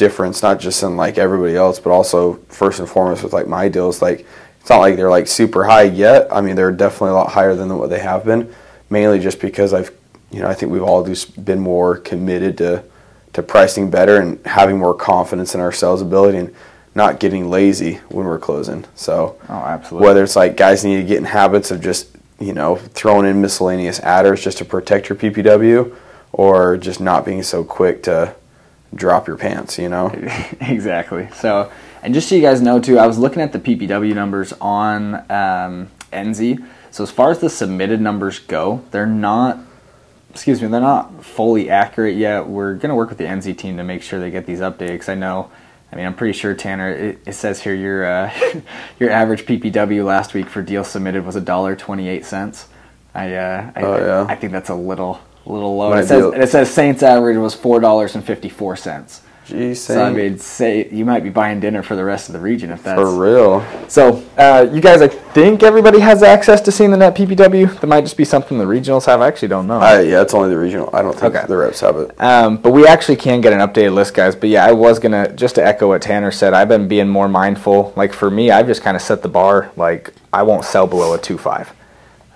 difference, 0.00 0.42
not 0.42 0.58
just 0.58 0.82
in 0.82 0.96
like 0.96 1.18
everybody 1.18 1.54
else, 1.56 1.78
but 1.78 1.90
also 1.90 2.34
first 2.48 2.80
and 2.80 2.88
foremost 2.88 3.22
with 3.22 3.34
like 3.34 3.46
my 3.46 3.68
deals. 3.68 4.00
Like 4.02 4.26
it's 4.60 4.70
not 4.70 4.78
like 4.78 4.96
they're 4.96 5.10
like 5.10 5.28
super 5.28 5.64
high 5.64 5.82
yet. 5.84 6.26
I 6.32 6.40
mean, 6.40 6.56
they're 6.56 6.72
definitely 6.72 7.10
a 7.10 7.14
lot 7.14 7.30
higher 7.30 7.54
than 7.54 7.68
what 7.78 7.90
they 7.90 8.00
have 8.00 8.24
been. 8.24 8.52
Mainly 8.88 9.20
just 9.20 9.40
because 9.40 9.72
I've, 9.74 9.92
you 10.32 10.40
know, 10.40 10.48
I 10.48 10.54
think 10.54 10.72
we've 10.72 10.82
all 10.82 11.04
just 11.04 11.44
been 11.44 11.60
more 11.60 11.96
committed 11.98 12.56
to 12.58 12.82
to 13.34 13.42
pricing 13.42 13.90
better 13.90 14.16
and 14.20 14.44
having 14.44 14.76
more 14.78 14.94
confidence 14.94 15.54
in 15.54 15.60
our 15.60 15.70
sales 15.70 16.02
ability 16.02 16.38
and 16.38 16.54
not 16.96 17.20
getting 17.20 17.48
lazy 17.48 17.94
when 18.08 18.26
we're 18.26 18.40
closing. 18.40 18.84
So 18.96 19.36
Oh, 19.48 19.54
absolutely. 19.54 20.06
whether 20.06 20.24
it's 20.24 20.34
like 20.34 20.56
guys 20.56 20.84
need 20.84 20.96
to 20.96 21.04
get 21.06 21.18
in 21.18 21.24
habits 21.24 21.70
of 21.70 21.80
just 21.80 22.08
you 22.40 22.52
know 22.54 22.76
throwing 22.98 23.26
in 23.26 23.40
miscellaneous 23.40 24.00
adders 24.00 24.42
just 24.42 24.58
to 24.58 24.64
protect 24.64 25.08
your 25.10 25.16
PPW, 25.16 25.94
or 26.32 26.76
just 26.78 27.00
not 27.00 27.24
being 27.24 27.42
so 27.42 27.62
quick 27.62 28.02
to 28.04 28.34
drop 28.94 29.26
your 29.26 29.36
pants. 29.36 29.78
You 29.78 29.88
know. 29.88 30.08
exactly. 30.60 31.28
So, 31.34 31.70
and 32.02 32.14
just 32.14 32.28
so 32.28 32.34
you 32.34 32.42
guys 32.42 32.60
know 32.60 32.80
too, 32.80 32.98
I 32.98 33.06
was 33.06 33.18
looking 33.18 33.42
at 33.42 33.52
the 33.52 33.58
PPW 33.58 34.14
numbers 34.14 34.52
on 34.60 35.14
um, 35.30 35.90
NZ. 36.12 36.64
So 36.90 37.04
as 37.04 37.10
far 37.10 37.30
as 37.30 37.38
the 37.38 37.50
submitted 37.50 38.00
numbers 38.00 38.38
go, 38.38 38.84
they're 38.90 39.06
not. 39.06 39.58
Excuse 40.30 40.62
me, 40.62 40.68
they're 40.68 40.80
not 40.80 41.24
fully 41.24 41.68
accurate 41.68 42.16
yet. 42.16 42.46
We're 42.46 42.74
gonna 42.74 42.94
work 42.94 43.08
with 43.08 43.18
the 43.18 43.24
NZ 43.24 43.58
team 43.58 43.76
to 43.78 43.84
make 43.84 44.02
sure 44.02 44.20
they 44.20 44.30
get 44.30 44.46
these 44.46 44.60
updated. 44.60 44.92
Because 44.92 45.08
I 45.08 45.16
know, 45.16 45.50
I 45.90 45.96
mean, 45.96 46.06
I'm 46.06 46.14
pretty 46.14 46.38
sure 46.38 46.54
Tanner. 46.54 46.88
It, 46.88 47.18
it 47.26 47.32
says 47.32 47.60
here 47.60 47.74
your 47.74 48.04
uh, 48.04 48.32
your 49.00 49.10
average 49.10 49.44
PPW 49.44 50.04
last 50.04 50.32
week 50.34 50.48
for 50.48 50.62
deals 50.62 50.88
submitted 50.88 51.26
was 51.26 51.34
a 51.34 51.40
dollar 51.40 51.74
twenty 51.74 52.08
eight 52.08 52.24
cents. 52.24 52.68
I, 53.12 53.34
uh, 53.34 53.72
I 53.74 53.82
Oh, 53.82 53.96
yeah. 53.98 54.26
I 54.28 54.36
think 54.36 54.52
that's 54.52 54.68
a 54.68 54.74
little 54.74 55.20
little 55.46 55.76
low. 55.76 55.90
Might 55.90 56.00
It 56.04 56.08
says, 56.08 56.24
a- 56.24 56.30
and 56.30 56.42
it 56.42 56.48
says 56.48 56.70
Saints 56.72 57.02
average 57.02 57.36
was 57.36 57.54
four 57.54 57.80
dollars 57.80 58.14
and 58.14 58.24
fifty 58.24 58.48
four 58.48 58.76
cents. 58.76 59.22
Jeez, 59.48 59.78
So 59.78 60.00
I 60.00 60.10
mean, 60.12 60.38
say 60.38 60.88
you 60.92 61.04
might 61.04 61.24
be 61.24 61.28
buying 61.28 61.58
dinner 61.58 61.82
for 61.82 61.96
the 61.96 62.04
rest 62.04 62.28
of 62.28 62.34
the 62.34 62.38
region 62.38 62.70
if 62.70 62.84
that's 62.84 63.00
for 63.00 63.10
real. 63.10 63.64
so. 63.88 64.22
Uh, 64.38 64.68
you 64.70 64.80
guys, 64.80 65.02
I 65.02 65.08
think 65.08 65.64
everybody 65.64 65.98
has 65.98 66.22
access 66.22 66.60
to 66.60 66.70
seeing 66.70 66.92
the 66.92 66.96
net 66.96 67.16
PPW. 67.16 67.80
That 67.80 67.86
might 67.88 68.02
just 68.02 68.16
be 68.16 68.24
something 68.24 68.58
the 68.58 68.64
regionals 68.64 69.06
have. 69.06 69.20
I 69.20 69.26
actually 69.26 69.48
don't 69.48 69.66
know. 69.66 69.80
I, 69.80 70.02
yeah, 70.02 70.22
it's 70.22 70.34
only 70.34 70.50
the 70.50 70.56
regional. 70.58 70.88
I 70.92 71.02
don't 71.02 71.18
think 71.18 71.34
Okay. 71.34 71.44
the 71.48 71.56
reps 71.56 71.80
have 71.80 71.96
it. 71.96 72.14
Um, 72.20 72.58
but 72.58 72.70
we 72.70 72.86
actually 72.86 73.16
can 73.16 73.40
get 73.40 73.52
an 73.52 73.58
updated 73.58 73.92
list, 73.94 74.14
guys. 74.14 74.36
But 74.36 74.50
yeah, 74.50 74.64
I 74.64 74.70
was 74.70 75.00
gonna 75.00 75.32
just 75.32 75.56
to 75.56 75.66
echo 75.66 75.88
what 75.88 76.02
Tanner 76.02 76.30
said. 76.30 76.54
I've 76.54 76.68
been 76.68 76.86
being 76.86 77.08
more 77.08 77.26
mindful. 77.28 77.92
Like 77.96 78.12
for 78.12 78.30
me, 78.30 78.52
I've 78.52 78.68
just 78.68 78.82
kind 78.82 78.96
of 78.96 79.02
set 79.02 79.22
the 79.22 79.28
bar. 79.28 79.72
Like 79.76 80.12
I 80.32 80.44
won't 80.44 80.64
sell 80.64 80.86
below 80.86 81.12
a 81.14 81.18
two 81.18 81.38
five. 81.38 81.72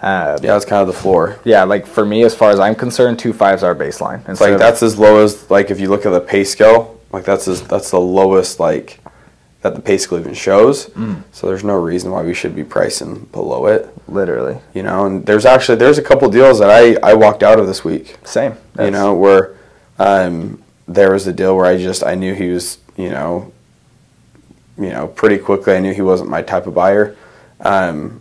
Uh, 0.04 0.38
Yeah, 0.42 0.54
it's 0.56 0.66
kind 0.66 0.82
of 0.82 0.86
the 0.86 1.00
floor. 1.00 1.38
yeah, 1.44 1.64
like 1.64 1.86
for 1.86 2.04
me, 2.04 2.24
as 2.24 2.34
far 2.34 2.50
as 2.50 2.60
I'm 2.60 2.74
concerned, 2.74 3.18
two 3.18 3.32
fives 3.32 3.62
are 3.62 3.74
baseline. 3.74 4.28
It's 4.28 4.40
like 4.40 4.58
that's 4.58 4.82
as 4.82 4.98
low 4.98 5.24
as 5.24 5.50
like 5.50 5.70
if 5.70 5.80
you 5.80 5.88
look 5.88 6.04
at 6.04 6.10
the 6.10 6.20
pay 6.20 6.44
scale, 6.44 7.00
like 7.12 7.24
that's 7.24 7.48
as, 7.48 7.62
that's 7.62 7.90
the 7.90 8.00
lowest 8.00 8.60
like 8.60 9.00
that 9.62 9.74
the 9.74 9.80
pay 9.80 9.96
scale 9.96 10.18
even 10.18 10.34
shows. 10.34 10.86
Mm. 10.90 11.22
So 11.32 11.46
there's 11.46 11.64
no 11.64 11.76
reason 11.76 12.10
why 12.10 12.22
we 12.22 12.34
should 12.34 12.54
be 12.54 12.64
pricing 12.64 13.24
below 13.32 13.66
it. 13.66 13.88
literally 14.06 14.58
You 14.74 14.82
know, 14.82 15.06
and 15.06 15.24
there's 15.24 15.46
actually 15.46 15.78
there's 15.78 15.96
a 15.96 16.02
couple 16.02 16.28
deals 16.28 16.58
that 16.58 16.68
I 16.70 16.96
I 17.02 17.14
walked 17.14 17.42
out 17.42 17.58
of 17.58 17.66
this 17.66 17.82
week. 17.82 18.18
same. 18.24 18.56
you 18.78 18.90
know, 18.90 19.14
where 19.14 19.56
um, 19.98 20.62
there 20.86 21.12
was 21.12 21.26
a 21.26 21.32
deal 21.32 21.56
where 21.56 21.64
I 21.64 21.78
just 21.78 22.04
I 22.04 22.14
knew 22.14 22.34
he 22.34 22.50
was, 22.50 22.76
you 22.98 23.08
know, 23.08 23.52
you 24.76 24.90
know, 24.90 25.06
pretty 25.06 25.38
quickly 25.38 25.74
I 25.74 25.80
knew 25.80 25.94
he 25.94 26.02
wasn't 26.02 26.28
my 26.28 26.42
type 26.42 26.66
of 26.66 26.74
buyer. 26.74 27.16
Um, 27.60 28.20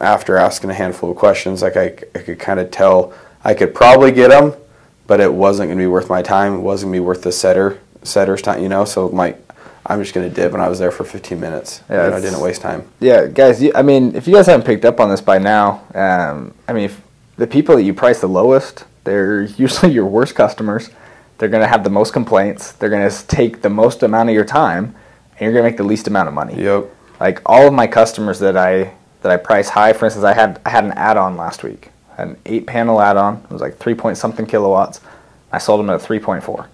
after 0.00 0.36
asking 0.36 0.70
a 0.70 0.74
handful 0.74 1.10
of 1.10 1.16
questions, 1.16 1.62
like 1.62 1.76
I, 1.76 1.96
I 2.14 2.18
could 2.22 2.38
kind 2.38 2.60
of 2.60 2.70
tell 2.70 3.14
I 3.44 3.54
could 3.54 3.74
probably 3.74 4.12
get 4.12 4.28
them, 4.28 4.54
but 5.06 5.20
it 5.20 5.32
wasn't 5.32 5.68
going 5.68 5.78
to 5.78 5.82
be 5.82 5.86
worth 5.86 6.10
my 6.10 6.22
time. 6.22 6.54
It 6.54 6.60
wasn't 6.60 6.90
going 6.90 6.98
to 6.98 7.02
be 7.02 7.06
worth 7.06 7.22
the 7.22 7.32
setter 7.32 7.80
setter's 8.02 8.42
time, 8.42 8.62
you 8.62 8.68
know. 8.68 8.84
So 8.84 9.06
like, 9.06 9.40
I'm 9.84 10.02
just 10.02 10.14
gonna 10.14 10.30
dip, 10.30 10.52
and 10.52 10.60
I 10.60 10.68
was 10.68 10.78
there 10.78 10.90
for 10.90 11.04
15 11.04 11.38
minutes. 11.38 11.80
Yeah, 11.88 12.04
you 12.04 12.10
know, 12.10 12.16
I 12.16 12.20
didn't 12.20 12.40
waste 12.40 12.60
time. 12.60 12.88
Yeah, 12.98 13.26
guys. 13.26 13.62
You, 13.62 13.72
I 13.74 13.82
mean, 13.82 14.16
if 14.16 14.26
you 14.26 14.34
guys 14.34 14.46
haven't 14.46 14.66
picked 14.66 14.84
up 14.84 14.98
on 14.98 15.08
this 15.08 15.20
by 15.20 15.38
now, 15.38 15.84
um, 15.94 16.54
I 16.66 16.72
mean, 16.72 16.84
if 16.84 17.00
the 17.36 17.46
people 17.46 17.76
that 17.76 17.82
you 17.82 17.94
price 17.94 18.20
the 18.20 18.28
lowest, 18.28 18.84
they're 19.04 19.42
usually 19.56 19.92
your 19.92 20.06
worst 20.06 20.34
customers. 20.34 20.90
They're 21.38 21.50
going 21.50 21.62
to 21.62 21.68
have 21.68 21.84
the 21.84 21.90
most 21.90 22.14
complaints. 22.14 22.72
They're 22.72 22.88
going 22.88 23.08
to 23.08 23.26
take 23.26 23.60
the 23.60 23.68
most 23.68 24.02
amount 24.02 24.30
of 24.30 24.34
your 24.34 24.44
time, 24.44 24.94
and 25.32 25.40
you're 25.40 25.52
going 25.52 25.64
to 25.64 25.70
make 25.70 25.76
the 25.76 25.84
least 25.84 26.08
amount 26.08 26.28
of 26.28 26.34
money. 26.34 26.60
Yep. 26.62 26.90
Like 27.20 27.42
all 27.44 27.68
of 27.68 27.74
my 27.74 27.86
customers 27.86 28.38
that 28.38 28.56
I 28.56 28.94
that 29.26 29.32
I 29.32 29.36
price 29.42 29.68
high. 29.68 29.92
For 29.92 30.04
instance, 30.04 30.24
I 30.24 30.32
had 30.32 30.60
I 30.64 30.70
had 30.70 30.84
an 30.84 30.92
add-on 30.92 31.36
last 31.36 31.64
week, 31.64 31.90
an 32.16 32.36
eight-panel 32.46 33.00
add-on. 33.00 33.42
It 33.44 33.50
was 33.50 33.60
like 33.60 33.76
three 33.78 33.94
point 33.94 34.16
something 34.16 34.46
kilowatts. 34.46 35.00
I 35.52 35.58
sold 35.58 35.80
them 35.80 35.90
at 35.90 36.00
three 36.00 36.20
point 36.20 36.44
four, 36.44 36.68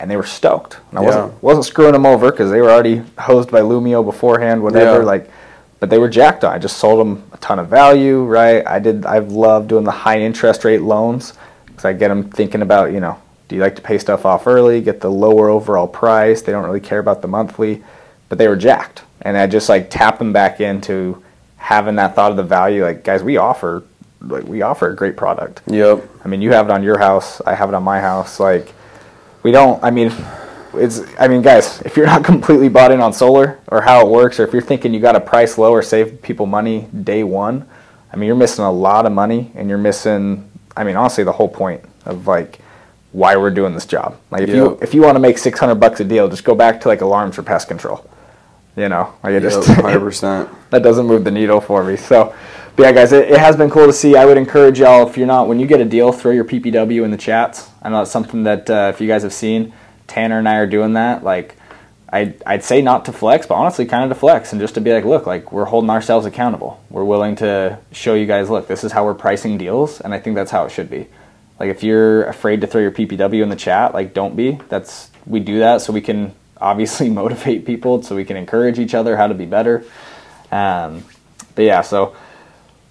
and 0.00 0.10
they 0.10 0.16
were 0.16 0.24
stoked. 0.24 0.78
And 0.90 0.98
I 0.98 1.02
wasn't 1.02 1.42
wasn't 1.42 1.66
screwing 1.66 1.92
them 1.92 2.06
over 2.06 2.30
because 2.30 2.50
they 2.50 2.60
were 2.60 2.70
already 2.70 3.02
hosed 3.18 3.50
by 3.50 3.60
Lumio 3.60 4.04
beforehand. 4.04 4.62
Whatever, 4.62 5.00
Yeah. 5.00 5.04
like, 5.04 5.30
but 5.80 5.90
they 5.90 5.98
were 5.98 6.08
jacked 6.08 6.44
on. 6.44 6.52
I 6.54 6.58
just 6.58 6.78
sold 6.78 6.98
them 7.00 7.22
a 7.32 7.36
ton 7.38 7.58
of 7.58 7.68
value. 7.68 8.24
Right? 8.24 8.66
I 8.66 8.78
did. 8.78 9.04
I've 9.04 9.32
loved 9.32 9.68
doing 9.68 9.84
the 9.84 9.90
high 9.90 10.20
interest 10.20 10.64
rate 10.64 10.80
loans 10.82 11.34
because 11.66 11.84
I 11.84 11.92
get 11.92 12.08
them 12.08 12.30
thinking 12.30 12.62
about 12.62 12.92
you 12.92 13.00
know. 13.00 13.18
Do 13.48 13.56
you 13.56 13.62
like 13.62 13.76
to 13.76 13.82
pay 13.82 13.98
stuff 13.98 14.24
off 14.24 14.46
early? 14.46 14.80
Get 14.80 15.02
the 15.02 15.10
lower 15.10 15.50
overall 15.50 15.86
price. 15.86 16.40
They 16.40 16.52
don't 16.52 16.64
really 16.64 16.80
care 16.80 17.00
about 17.00 17.20
the 17.20 17.28
monthly, 17.28 17.82
but 18.30 18.38
they 18.38 18.48
were 18.48 18.56
jacked, 18.56 19.02
and 19.20 19.36
I 19.36 19.46
just 19.46 19.68
like 19.68 19.90
tap 19.90 20.18
them 20.18 20.32
back 20.32 20.58
into 20.60 21.21
having 21.62 21.94
that 21.94 22.14
thought 22.14 22.32
of 22.32 22.36
the 22.36 22.42
value. 22.42 22.82
Like, 22.82 23.04
guys, 23.04 23.22
we 23.22 23.36
offer 23.36 23.84
like 24.20 24.44
we 24.44 24.62
offer 24.62 24.90
a 24.90 24.96
great 24.96 25.16
product. 25.16 25.62
Yep. 25.66 26.08
I 26.24 26.28
mean, 26.28 26.42
you 26.42 26.52
have 26.52 26.68
it 26.68 26.72
on 26.72 26.82
your 26.82 26.98
house. 26.98 27.40
I 27.42 27.54
have 27.54 27.68
it 27.68 27.74
on 27.74 27.82
my 27.82 28.00
house. 28.00 28.38
Like, 28.38 28.74
we 29.42 29.52
don't. 29.52 29.82
I 29.82 29.90
mean, 29.90 30.12
it's. 30.74 31.00
I 31.18 31.28
mean, 31.28 31.42
guys, 31.42 31.80
if 31.82 31.96
you're 31.96 32.06
not 32.06 32.24
completely 32.32 32.68
bought 32.68 32.92
in 32.92 33.00
on 33.00 33.12
solar 33.12 33.60
or 33.68 33.80
how 33.80 34.06
it 34.06 34.10
works, 34.10 34.38
or 34.38 34.44
if 34.44 34.52
you're 34.52 34.62
thinking 34.62 34.92
you 34.92 35.00
got 35.00 35.12
to 35.12 35.20
price 35.20 35.56
low 35.56 35.72
or 35.72 35.82
save 35.82 36.20
people 36.20 36.46
money 36.46 36.88
day 37.02 37.22
one, 37.22 37.68
I 38.12 38.16
mean, 38.16 38.26
you're 38.26 38.36
missing 38.36 38.64
a 38.64 38.72
lot 38.72 39.06
of 39.06 39.12
money, 39.12 39.52
and 39.54 39.68
you're 39.68 39.78
missing. 39.78 40.50
I 40.76 40.84
mean, 40.84 40.96
honestly, 40.96 41.24
the 41.24 41.32
whole 41.32 41.48
point 41.48 41.84
of 42.04 42.26
like 42.26 42.58
why 43.12 43.36
we're 43.36 43.50
doing 43.50 43.74
this 43.74 43.86
job. 43.86 44.18
Like, 44.30 44.42
if 44.42 44.48
you 44.50 44.78
if 44.82 44.94
you 44.94 45.02
want 45.02 45.14
to 45.16 45.20
make 45.20 45.38
600 45.38 45.76
bucks 45.76 46.00
a 46.00 46.04
deal, 46.04 46.28
just 46.28 46.44
go 46.44 46.54
back 46.54 46.80
to 46.82 46.88
like 46.88 47.02
alarms 47.02 47.36
for 47.36 47.42
pest 47.42 47.68
control. 47.68 48.08
You 48.76 48.88
know, 48.88 49.12
like 49.22 49.32
it 49.34 49.42
Yep. 49.42 49.52
just 49.52 49.68
100. 49.68 50.00
percent 50.00 50.48
that 50.70 50.82
doesn't 50.82 51.06
move 51.06 51.24
the 51.24 51.30
needle 51.30 51.60
for 51.60 51.84
me. 51.84 51.96
So, 51.96 52.34
but 52.74 52.82
yeah, 52.84 52.92
guys, 52.92 53.12
it, 53.12 53.30
it 53.30 53.38
has 53.38 53.54
been 53.56 53.68
cool 53.70 53.86
to 53.86 53.92
see. 53.92 54.16
I 54.16 54.24
would 54.24 54.38
encourage 54.38 54.78
y'all 54.80 55.06
if 55.08 55.16
you're 55.18 55.26
not 55.26 55.46
when 55.48 55.60
you 55.60 55.66
get 55.66 55.80
a 55.80 55.84
deal, 55.84 56.10
throw 56.12 56.32
your 56.32 56.44
PPW 56.44 57.04
in 57.04 57.10
the 57.10 57.18
chats. 57.18 57.68
I 57.82 57.90
know 57.90 58.02
it's 58.02 58.10
something 58.10 58.44
that 58.44 58.70
uh, 58.70 58.90
if 58.94 59.00
you 59.00 59.06
guys 59.08 59.22
have 59.24 59.34
seen, 59.34 59.72
Tanner 60.06 60.38
and 60.38 60.48
I 60.48 60.56
are 60.56 60.66
doing 60.66 60.94
that. 60.94 61.22
Like, 61.22 61.56
I 62.10 62.34
I'd 62.46 62.64
say 62.64 62.80
not 62.80 63.04
to 63.06 63.12
flex, 63.12 63.46
but 63.46 63.56
honestly, 63.56 63.84
kind 63.84 64.04
of 64.04 64.08
to 64.16 64.18
flex 64.18 64.52
and 64.52 64.60
just 64.60 64.74
to 64.76 64.80
be 64.80 64.92
like, 64.92 65.04
look, 65.04 65.26
like 65.26 65.52
we're 65.52 65.66
holding 65.66 65.90
ourselves 65.90 66.24
accountable. 66.24 66.82
We're 66.88 67.04
willing 67.04 67.36
to 67.36 67.78
show 67.92 68.14
you 68.14 68.24
guys, 68.24 68.48
look, 68.48 68.68
this 68.68 68.84
is 68.84 68.92
how 68.92 69.04
we're 69.04 69.14
pricing 69.14 69.58
deals, 69.58 70.00
and 70.00 70.14
I 70.14 70.18
think 70.18 70.34
that's 70.34 70.50
how 70.50 70.64
it 70.64 70.70
should 70.70 70.88
be. 70.88 71.08
Like, 71.60 71.68
if 71.68 71.82
you're 71.82 72.24
afraid 72.24 72.62
to 72.62 72.66
throw 72.66 72.80
your 72.80 72.90
PPW 72.90 73.42
in 73.42 73.50
the 73.50 73.56
chat, 73.56 73.92
like 73.92 74.14
don't 74.14 74.34
be. 74.34 74.58
That's 74.70 75.10
we 75.26 75.40
do 75.40 75.58
that 75.58 75.82
so 75.82 75.92
we 75.92 76.00
can 76.00 76.34
obviously 76.62 77.10
motivate 77.22 77.66
people, 77.66 78.02
so 78.02 78.16
we 78.16 78.24
can 78.24 78.36
encourage 78.36 78.78
each 78.78 78.94
other 78.94 79.16
how 79.16 79.26
to 79.26 79.34
be 79.34 79.46
better. 79.46 79.84
Um, 80.50 81.04
but 81.54 81.62
yeah, 81.62 81.80
so 81.82 82.14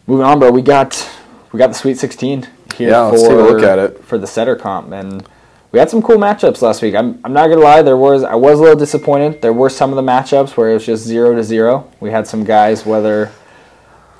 moving 0.07 0.25
on, 0.25 0.39
bro. 0.39 0.51
We 0.51 0.61
got 0.61 1.09
we 1.51 1.57
got 1.57 1.67
the 1.67 1.73
Sweet 1.73 1.97
16 1.97 2.47
here 2.75 2.89
Yeah, 2.89 3.09
for 3.09 3.15
let's 3.15 3.23
take 3.23 3.31
a 3.31 3.35
look 3.35 3.63
at 3.63 3.79
it. 3.79 4.03
for 4.05 4.17
the 4.17 4.27
setter 4.27 4.55
comp, 4.55 4.91
and 4.91 5.27
we 5.71 5.79
had 5.79 5.89
some 5.89 6.01
cool 6.01 6.17
matchups 6.17 6.61
last 6.61 6.81
week. 6.81 6.95
I'm 6.95 7.19
I'm 7.23 7.33
not 7.33 7.47
gonna 7.47 7.61
lie, 7.61 7.81
there 7.81 7.97
was 7.97 8.23
I 8.23 8.35
was 8.35 8.59
a 8.59 8.61
little 8.61 8.77
disappointed. 8.77 9.41
There 9.41 9.53
were 9.53 9.69
some 9.69 9.89
of 9.89 9.95
the 9.95 10.01
matchups 10.03 10.57
where 10.57 10.69
it 10.69 10.73
was 10.73 10.85
just 10.85 11.03
zero 11.03 11.33
to 11.35 11.43
zero. 11.43 11.89
We 11.99 12.11
had 12.11 12.27
some 12.27 12.43
guys 12.43 12.85
whether 12.85 13.31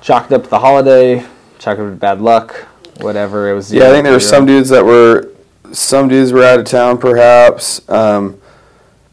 chalked 0.00 0.32
up 0.32 0.48
the 0.48 0.58
holiday, 0.58 1.24
chalked 1.58 1.80
up 1.80 1.98
bad 1.98 2.20
luck, 2.20 2.66
whatever. 3.00 3.50
It 3.50 3.54
was 3.54 3.72
Yeah, 3.72 3.84
I 3.88 3.90
think 3.90 4.04
there 4.04 4.12
were 4.12 4.20
some 4.20 4.46
dudes 4.46 4.68
that 4.70 4.84
were, 4.84 5.30
some 5.72 6.08
dudes 6.08 6.32
were 6.32 6.42
out 6.42 6.58
of 6.58 6.64
town, 6.66 6.98
perhaps. 6.98 7.88
Um, 7.88 8.38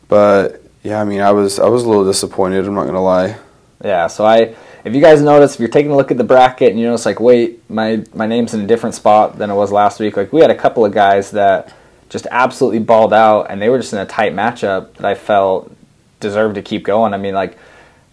but 0.10 0.62
yeah, 0.84 1.00
I 1.00 1.06
mean, 1.06 1.22
I 1.22 1.32
was 1.32 1.60
I 1.60 1.70
was 1.70 1.84
a 1.84 1.88
little 1.88 2.04
disappointed. 2.04 2.66
I'm 2.66 2.74
not 2.74 2.86
gonna 2.86 3.02
lie. 3.02 3.38
Yeah, 3.84 4.08
so 4.08 4.26
I, 4.26 4.56
if 4.84 4.94
you 4.94 5.00
guys 5.00 5.22
notice, 5.22 5.54
if 5.54 5.60
you're 5.62 5.70
taking 5.70 5.92
a 5.92 5.96
look 5.96 6.12
at 6.12 6.18
the 6.18 6.24
bracket 6.26 6.72
and 6.72 6.80
you 6.80 6.86
notice, 6.86 7.06
like, 7.06 7.22
wait, 7.22 7.70
my 7.70 8.04
my 8.14 8.26
name's 8.26 8.54
in 8.54 8.60
a 8.60 8.68
different 8.68 8.96
spot 8.96 9.38
than 9.38 9.50
it 9.50 9.56
was 9.56 9.72
last 9.72 10.02
week. 10.02 10.18
Like, 10.18 10.34
we 10.34 10.42
had 10.42 10.52
a 10.52 10.56
couple 10.56 10.84
of 10.84 10.92
guys 10.92 11.32
that 11.32 11.74
just 12.10 12.28
absolutely 12.32 12.80
balled 12.80 13.14
out, 13.14 13.48
and 13.50 13.62
they 13.62 13.70
were 13.70 13.78
just 13.78 13.94
in 13.94 14.00
a 14.00 14.06
tight 14.06 14.34
matchup 14.34 14.96
that 14.96 15.06
I 15.06 15.16
felt 15.16 15.72
deserved 16.20 16.56
to 16.56 16.62
keep 16.62 16.84
going. 16.84 17.14
I 17.14 17.18
mean, 17.18 17.34
like, 17.34 17.58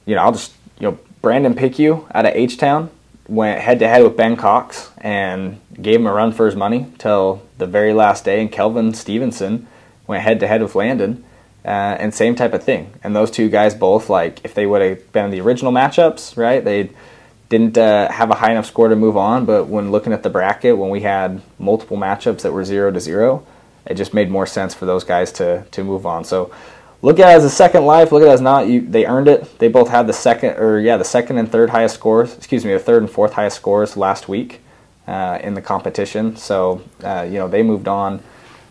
you 0.05 0.15
know, 0.15 0.23
I'll 0.23 0.33
just, 0.33 0.53
you 0.79 0.89
know, 0.89 0.99
Brandon 1.23 1.55
Pickue 1.55 2.05
out 2.15 2.27
of 2.27 2.35
H 2.35 2.59
Town 2.59 2.91
went 3.27 3.61
head 3.61 3.81
to 3.81 3.89
head 3.89 4.05
with 4.05 4.17
Ben 4.17 4.37
Cox 4.37 4.91
and 4.99 5.61
gave 5.81 5.97
him 5.97 6.07
a 6.07 6.13
run 6.13 6.31
for 6.31 6.47
his 6.47 6.55
money 6.55 6.87
till 6.99 7.43
the 7.59 7.67
very 7.67 7.93
last 7.93 8.25
day, 8.25 8.41
and 8.41 8.53
Kelvin 8.53 8.95
Stevenson 8.95 9.67
went 10.07 10.23
head 10.23 10.39
to 10.41 10.47
head 10.47 10.63
with 10.63 10.75
Landon. 10.75 11.25
Uh, 11.67 11.97
and 11.99 12.15
same 12.15 12.37
type 12.37 12.55
of 12.55 12.63
thing. 12.63 12.93
And 13.03 13.17
those 13.17 13.29
two 13.29 13.49
guys 13.49 13.75
both, 13.75 14.09
like, 14.09 14.45
if 14.45 14.55
they 14.55 14.67
would 14.67 14.83
have 14.83 15.13
been 15.13 15.25
in 15.25 15.31
the 15.33 15.41
original 15.41 15.73
matchups, 15.73 16.37
right, 16.37 16.65
they 16.65 16.91
didn't 17.49 17.77
uh, 17.77 18.11
have 18.11 18.31
a 18.31 18.35
high 18.35 18.53
enough 18.53 18.67
score 18.67 18.87
to 18.87 18.95
move 18.95 19.17
on. 19.17 19.45
But 19.45 19.67
when 19.67 19.91
looking 19.91 20.13
at 20.13 20.23
the 20.23 20.31
bracket, 20.31 20.79
when 20.79 20.91
we 20.91 21.01
had 21.01 21.43
multiple 21.59 21.97
matchups 21.97 22.43
that 22.43 22.53
were 22.53 22.65
zero 22.65 22.93
to 22.93 23.01
zero, 23.01 23.45
it 23.87 23.95
just 23.95 24.15
made 24.15 24.31
more 24.31 24.47
sense 24.47 24.75
for 24.75 24.87
those 24.87 25.05
guys 25.05 25.33
to 25.33 25.65
to 25.71 25.85
move 25.85 26.07
on. 26.07 26.25
So 26.25 26.53
look 27.03 27.19
at 27.19 27.31
it 27.31 27.37
as 27.37 27.45
a 27.45 27.51
second 27.51 27.85
life. 27.85 28.13
Look 28.13 28.23
at 28.23 28.29
it 28.29 28.33
as 28.33 28.41
not. 28.41 28.67
You 28.67 28.81
they 28.81 29.07
earned 29.07 29.29
it. 29.29 29.59
They 29.59 29.69
both 29.69 29.89
had 29.89 30.07
the 30.07 30.13
second 30.13 30.59
or 30.59 30.81
yeah 30.81 30.97
the 30.97 31.05
second 31.05 31.39
and 31.39 31.51
third 31.51 31.71
highest 31.71 31.95
scores. 31.95 32.37
Excuse 32.37 32.65
me, 32.65 32.73
the 32.73 32.79
third 32.79 33.03
and 33.03 33.11
fourth 33.11 33.35
highest 33.35 33.57
scores 33.57 33.97
last 33.97 34.29
week 34.29 34.61
uh, 35.07 35.39
in 35.43 35.55
the 35.55 35.63
competition. 35.63 36.37
So 36.37 36.83
uh, 37.03 37.27
you 37.29 37.39
know 37.39 37.49
they 37.49 37.63
moved 37.63 37.89
on 37.89 38.23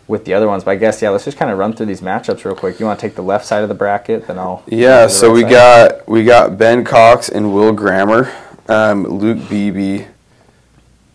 with 0.08 0.24
the 0.24 0.34
other 0.34 0.46
ones. 0.46 0.64
But 0.64 0.72
I 0.72 0.76
guess 0.76 1.02
yeah, 1.02 1.10
let's 1.10 1.24
just 1.24 1.36
kind 1.36 1.50
of 1.50 1.58
run 1.58 1.72
through 1.72 1.86
these 1.86 2.00
matchups 2.00 2.44
real 2.44 2.54
quick. 2.54 2.78
You 2.78 2.86
want 2.86 2.98
to 3.00 3.06
take 3.06 3.16
the 3.16 3.22
left 3.22 3.46
side 3.46 3.62
of 3.62 3.68
the 3.68 3.74
bracket, 3.74 4.26
then 4.26 4.38
I'll 4.38 4.62
Yeah, 4.66 5.06
so 5.06 5.32
we 5.32 5.42
side. 5.42 5.50
got 5.50 6.08
we 6.08 6.24
got 6.24 6.58
Ben 6.58 6.84
Cox 6.84 7.28
and 7.28 7.52
Will 7.52 7.72
Grammer, 7.72 8.32
um, 8.68 9.04
Luke 9.06 9.48
Beebe, 9.48 10.06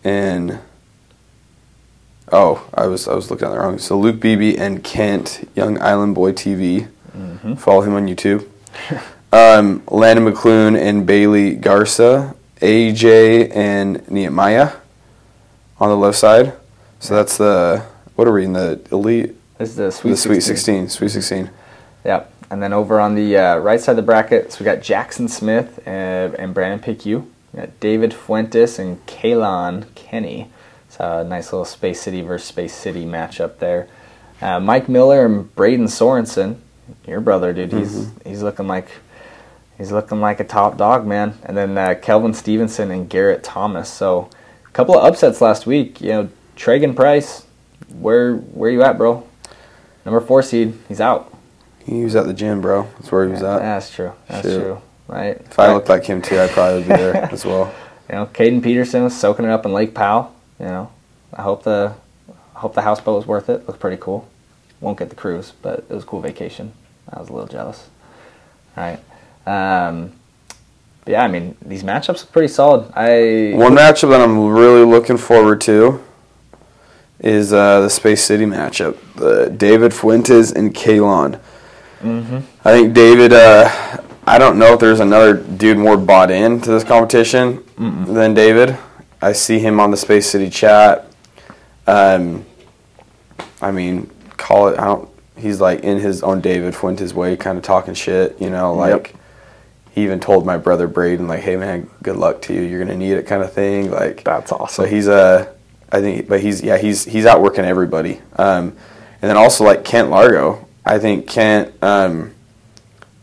and 0.04 0.60
oh, 2.32 2.68
I 2.74 2.88
was 2.88 3.08
I 3.08 3.14
was 3.14 3.30
looking 3.30 3.48
at 3.48 3.52
the 3.52 3.60
wrong. 3.60 3.78
So 3.78 4.00
Luke 4.00 4.20
Beebe 4.20 4.58
and 4.58 4.84
Kent, 4.84 5.48
Young 5.56 5.82
Island 5.82 6.16
Boy 6.16 6.32
TV. 6.34 6.90
Mm-hmm. 7.16 7.56
Follow 7.56 7.82
him 7.82 7.94
on 7.94 8.08
YouTube. 8.08 8.48
um, 9.34 9.84
Landon 9.90 10.26
McClune 10.26 10.80
and 10.80 11.06
Bailey 11.06 11.56
Garza, 11.56 12.36
AJ 12.62 13.54
and 13.56 14.10
Nehemiah 14.10 14.74
on 15.80 15.90
the 15.90 15.98
left 15.98 16.18
side. 16.18 16.54
So 17.00 17.16
that's 17.16 17.38
the 17.38 17.84
what 18.22 18.28
are 18.28 18.34
we 18.34 18.46
in 18.46 18.54
the 18.54 18.80
elite? 18.92 19.34
This 19.58 19.70
is 19.70 19.76
the 19.78 19.92
Sweet 19.92 20.12
the 20.12 20.18
Sweet 20.18 20.44
16. 20.44 20.88
16. 20.88 20.90
Sweet 20.90 21.10
16. 21.10 21.50
Yep. 22.06 22.32
And 22.52 22.62
then 22.62 22.72
over 22.72 23.00
on 23.00 23.16
the 23.16 23.36
uh, 23.36 23.58
right 23.58 23.82
side 23.82 23.94
of 23.94 23.96
the 23.96 24.04
bracket, 24.04 24.52
so 24.52 24.60
we 24.60 24.64
got 24.64 24.84
Jackson 24.84 25.28
Smith 25.28 25.82
and, 25.88 26.36
and 26.36 26.54
Brandon 26.54 26.80
Pickue. 26.80 27.24
We 27.52 27.60
got 27.60 27.80
David 27.80 28.14
Fuentes 28.14 28.78
and 28.78 29.04
Kalon 29.08 29.88
Kenny. 29.96 30.52
It's 30.86 30.98
a 31.00 31.24
nice 31.24 31.52
little 31.52 31.66
Space 31.66 32.00
City 32.00 32.22
versus 32.22 32.48
Space 32.48 32.76
City 32.76 33.06
matchup 33.06 33.58
there. 33.58 33.88
Uh, 34.40 34.60
Mike 34.60 34.88
Miller 34.88 35.26
and 35.26 35.56
Braden 35.56 35.88
Sorensen, 35.88 36.58
your 37.08 37.22
brother, 37.22 37.54
dude. 37.54 37.74
He's 37.74 38.12
he's 38.24 38.44
looking 38.44 38.68
like 38.68 38.90
he's 39.80 39.92
looking 39.92 40.22
like 40.22 40.40
a 40.40 40.44
top 40.44 40.78
dog, 40.78 41.08
man. 41.08 41.40
And 41.42 41.58
then 41.58 41.76
uh, 41.76 41.96
Kelvin 42.00 42.36
Stevenson 42.36 42.92
and 42.92 43.10
Garrett 43.10 43.44
Thomas. 43.44 43.90
So 43.92 44.30
a 44.64 44.72
couple 44.74 44.96
of 44.96 45.04
upsets 45.04 45.42
last 45.42 45.66
week. 45.66 46.02
You 46.02 46.10
know, 46.10 46.30
Tragan 46.56 46.96
Price, 46.96 47.48
where 48.00 48.36
where 48.36 48.70
you 48.70 48.84
at, 48.84 48.98
bro? 48.98 49.28
Number 50.06 50.20
four 50.22 50.42
seed, 50.42 50.74
he's 50.88 51.02
out. 51.02 51.34
He 51.86 52.04
was 52.04 52.16
at 52.16 52.26
the 52.26 52.34
gym, 52.34 52.62
bro. 52.62 52.84
That's 53.00 53.12
where 53.12 53.26
he 53.26 53.32
was 53.32 53.44
at. 53.44 53.60
That's 53.60 53.94
true. 53.94 54.14
That's 54.28 54.48
Shoot. 54.48 54.60
true. 54.62 54.82
Right. 55.08 55.38
If 55.40 55.60
I 55.60 55.74
looked 55.74 55.90
like 55.90 56.06
him 56.06 56.22
too, 56.22 56.40
I 56.40 56.48
probably 56.48 56.80
would 56.80 56.88
be 56.88 56.96
there 56.96 57.16
as 57.32 57.46
well. 57.46 57.74
you 58.10 58.16
know, 58.16 58.26
Caden 58.28 58.64
Peterson 58.64 59.04
was 59.04 59.18
soaking 59.20 59.46
it 59.46 59.52
up 59.52 59.66
in 59.66 59.74
Lake 59.74 59.94
Powell. 59.94 60.34
You 60.60 60.68
know, 60.68 60.92
I 61.34 61.42
hope 61.42 61.64
the 61.64 61.94
I 62.56 62.60
hope 62.60 62.74
the 62.76 62.82
houseboat 62.84 63.16
was 63.18 63.26
worth 63.28 63.50
it. 63.50 63.68
Looked 63.68 63.80
pretty 63.80 63.98
cool. 63.98 64.28
Won't 64.80 64.98
get 65.00 65.10
the 65.10 65.16
cruise, 65.16 65.54
but 65.62 65.80
it 65.80 65.90
was 65.90 66.04
a 66.04 66.08
cool 66.08 66.22
vacation. 66.22 66.74
I 67.12 67.20
was 67.20 67.30
a 67.30 67.34
little 67.34 67.48
jealous. 67.48 67.90
All 68.78 68.84
right. 68.84 69.00
Um, 69.88 70.14
but 71.04 71.12
yeah, 71.12 71.24
I 71.24 71.28
mean, 71.28 71.58
these 71.64 71.84
matchups 71.84 72.24
are 72.24 72.28
pretty 72.28 72.48
solid. 72.48 72.92
I 72.96 73.54
One 73.56 73.74
matchup 73.76 74.10
that 74.12 74.22
I'm 74.22 74.48
really 74.48 74.84
looking 74.86 75.18
forward 75.18 75.62
to 75.62 76.02
is 77.22 77.54
uh, 77.54 77.82
the 77.82 77.90
Space 77.90 78.24
City 78.24 78.46
matchup. 78.46 78.98
The 79.16 79.50
David 79.50 79.94
Fuentes 79.94 80.52
and 80.52 80.74
Kalon. 80.74 81.40
Mm-hmm. 82.02 82.40
I 82.66 82.72
think 82.72 82.94
David. 82.94 83.34
Uh, 83.34 83.70
I 84.26 84.38
don't 84.38 84.60
know 84.60 84.74
if 84.74 84.80
there's 84.80 85.00
another 85.00 85.34
dude 85.34 85.78
more 85.78 85.98
bought 85.98 86.30
in 86.32 86.62
to 86.62 86.72
this 86.72 86.84
competition 86.84 87.64
than 88.14 88.34
David. 88.34 88.78
I 89.22 89.34
see 89.34 89.60
him 89.60 89.80
on 89.80 89.92
the 89.92 89.98
Space 89.98 90.28
City 90.28 90.50
chat. 90.50 91.08
Um, 91.88 92.46
I 93.62 93.72
mean, 93.72 94.10
call 94.38 94.70
it. 94.70 94.80
I 94.80 94.86
don't. 94.86 95.10
he's 95.36 95.62
like 95.62 95.82
in 95.82 96.00
his 96.00 96.24
own 96.24 96.42
David 96.42 96.76
Fuentes 96.76 97.14
way, 97.14 97.36
kind 97.36 97.58
of 97.58 97.64
talking 97.64 97.94
shit. 97.94 98.40
You 98.42 98.50
know, 98.50 98.74
like 98.74 99.16
he 99.92 100.04
even 100.04 100.20
told 100.20 100.46
my 100.46 100.58
brother 100.58 100.88
Braden, 100.88 101.28
like, 101.28 101.42
"Hey 101.42 101.58
man, 101.58 101.90
good 102.02 102.16
luck 102.16 102.42
to 102.44 102.54
you. 102.54 102.62
You're 102.62 102.80
gonna 102.80 102.98
need 102.98 103.14
it," 103.14 103.28
kind 103.28 103.44
of 103.44 103.54
thing. 103.54 103.92
Like 103.92 104.24
That's 104.24 104.52
awesome. 104.52 104.86
So 104.86 104.90
he's 104.90 105.08
a, 105.08 105.54
I 105.92 106.00
think, 106.02 106.28
but 106.28 106.42
he's 106.42 106.62
yeah, 106.62 106.78
he's 106.78 107.06
he's 107.06 107.26
out 107.26 107.42
working 107.42 107.66
everybody. 107.66 108.22
Um, 108.38 108.76
and 109.22 109.30
then 109.30 109.38
also 109.38 109.64
like 109.64 109.84
Kent 109.86 110.10
Largo, 110.10 110.68
I 110.86 110.98
think 111.00 111.28
Kent, 111.28 111.74
um, 111.84 112.34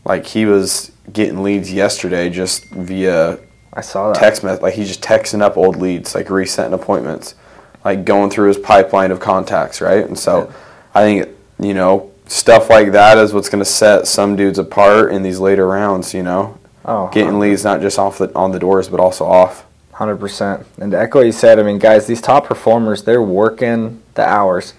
like 0.05 0.25
he 0.25 0.45
was 0.45 0.91
getting 1.11 1.43
leads 1.43 1.71
yesterday 1.73 2.29
just 2.29 2.65
via 2.69 3.39
I 3.73 3.81
saw 3.81 4.11
that. 4.11 4.19
text 4.19 4.43
message. 4.43 4.61
Like 4.61 4.73
he's 4.75 4.87
just 4.87 5.01
texting 5.01 5.41
up 5.41 5.57
old 5.57 5.75
leads, 5.77 6.15
like 6.15 6.29
resetting 6.29 6.73
appointments, 6.73 7.35
like 7.83 8.05
going 8.05 8.29
through 8.29 8.47
his 8.47 8.57
pipeline 8.57 9.11
of 9.11 9.19
contacts, 9.19 9.81
right? 9.81 10.05
And 10.05 10.17
so, 10.17 10.53
I 10.93 11.03
think 11.03 11.29
you 11.59 11.73
know 11.73 12.11
stuff 12.27 12.69
like 12.69 12.91
that 12.91 13.17
is 13.17 13.33
what's 13.33 13.49
going 13.49 13.63
to 13.63 13.69
set 13.69 14.07
some 14.07 14.35
dudes 14.35 14.59
apart 14.59 15.11
in 15.11 15.23
these 15.23 15.39
later 15.39 15.67
rounds. 15.67 16.13
You 16.13 16.23
know, 16.23 16.59
Oh, 16.85 17.09
getting 17.09 17.39
leads 17.39 17.63
not 17.63 17.81
just 17.81 17.99
off 17.99 18.17
the 18.17 18.33
on 18.35 18.51
the 18.51 18.59
doors, 18.59 18.89
but 18.89 18.99
also 18.99 19.25
off. 19.25 19.65
Hundred 19.99 20.15
percent. 20.21 20.65
And 20.77 20.91
to 20.93 20.97
echo 20.99 21.19
what 21.19 21.25
you 21.25 21.33
said, 21.33 21.59
I 21.59 21.63
mean, 21.63 21.77
guys, 21.77 22.07
these 22.07 22.21
top 22.21 22.45
performers, 22.47 23.03
they're 23.03 23.21
working 23.21 24.01
the 24.13 24.25
hours. 24.25 24.73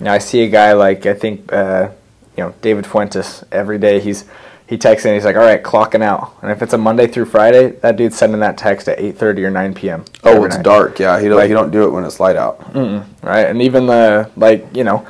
You 0.00 0.06
know, 0.06 0.12
I 0.12 0.16
see 0.18 0.40
a 0.44 0.48
guy 0.48 0.72
like 0.72 1.04
I 1.04 1.12
think, 1.12 1.52
uh, 1.52 1.90
you 2.38 2.44
know, 2.44 2.54
David 2.62 2.86
Fuentes. 2.86 3.44
Every 3.52 3.76
day 3.78 4.00
he's 4.00 4.24
he 4.66 4.78
texts 4.78 5.04
and 5.04 5.14
he's 5.14 5.26
like, 5.26 5.36
"All 5.36 5.42
right, 5.42 5.62
clocking 5.62 6.02
out." 6.02 6.32
And 6.40 6.50
if 6.50 6.62
it's 6.62 6.72
a 6.72 6.78
Monday 6.78 7.06
through 7.06 7.26
Friday, 7.26 7.72
that 7.82 7.96
dude's 7.96 8.16
sending 8.16 8.40
that 8.40 8.56
text 8.56 8.88
at 8.88 8.98
eight 8.98 9.18
thirty 9.18 9.44
or 9.44 9.50
nine 9.50 9.74
p.m. 9.74 10.06
Oh, 10.24 10.42
it's 10.44 10.56
night. 10.56 10.64
dark. 10.64 10.98
Yeah, 10.98 11.20
he 11.20 11.28
don't 11.28 11.36
Like- 11.36 11.48
he 11.48 11.52
don't 11.52 11.70
do 11.70 11.84
it 11.84 11.90
when 11.90 12.04
it's 12.04 12.18
light 12.18 12.36
out. 12.36 12.74
right? 13.22 13.46
And 13.46 13.60
even 13.60 13.84
the 13.88 14.30
like, 14.38 14.66
you 14.74 14.84
know, 14.84 15.06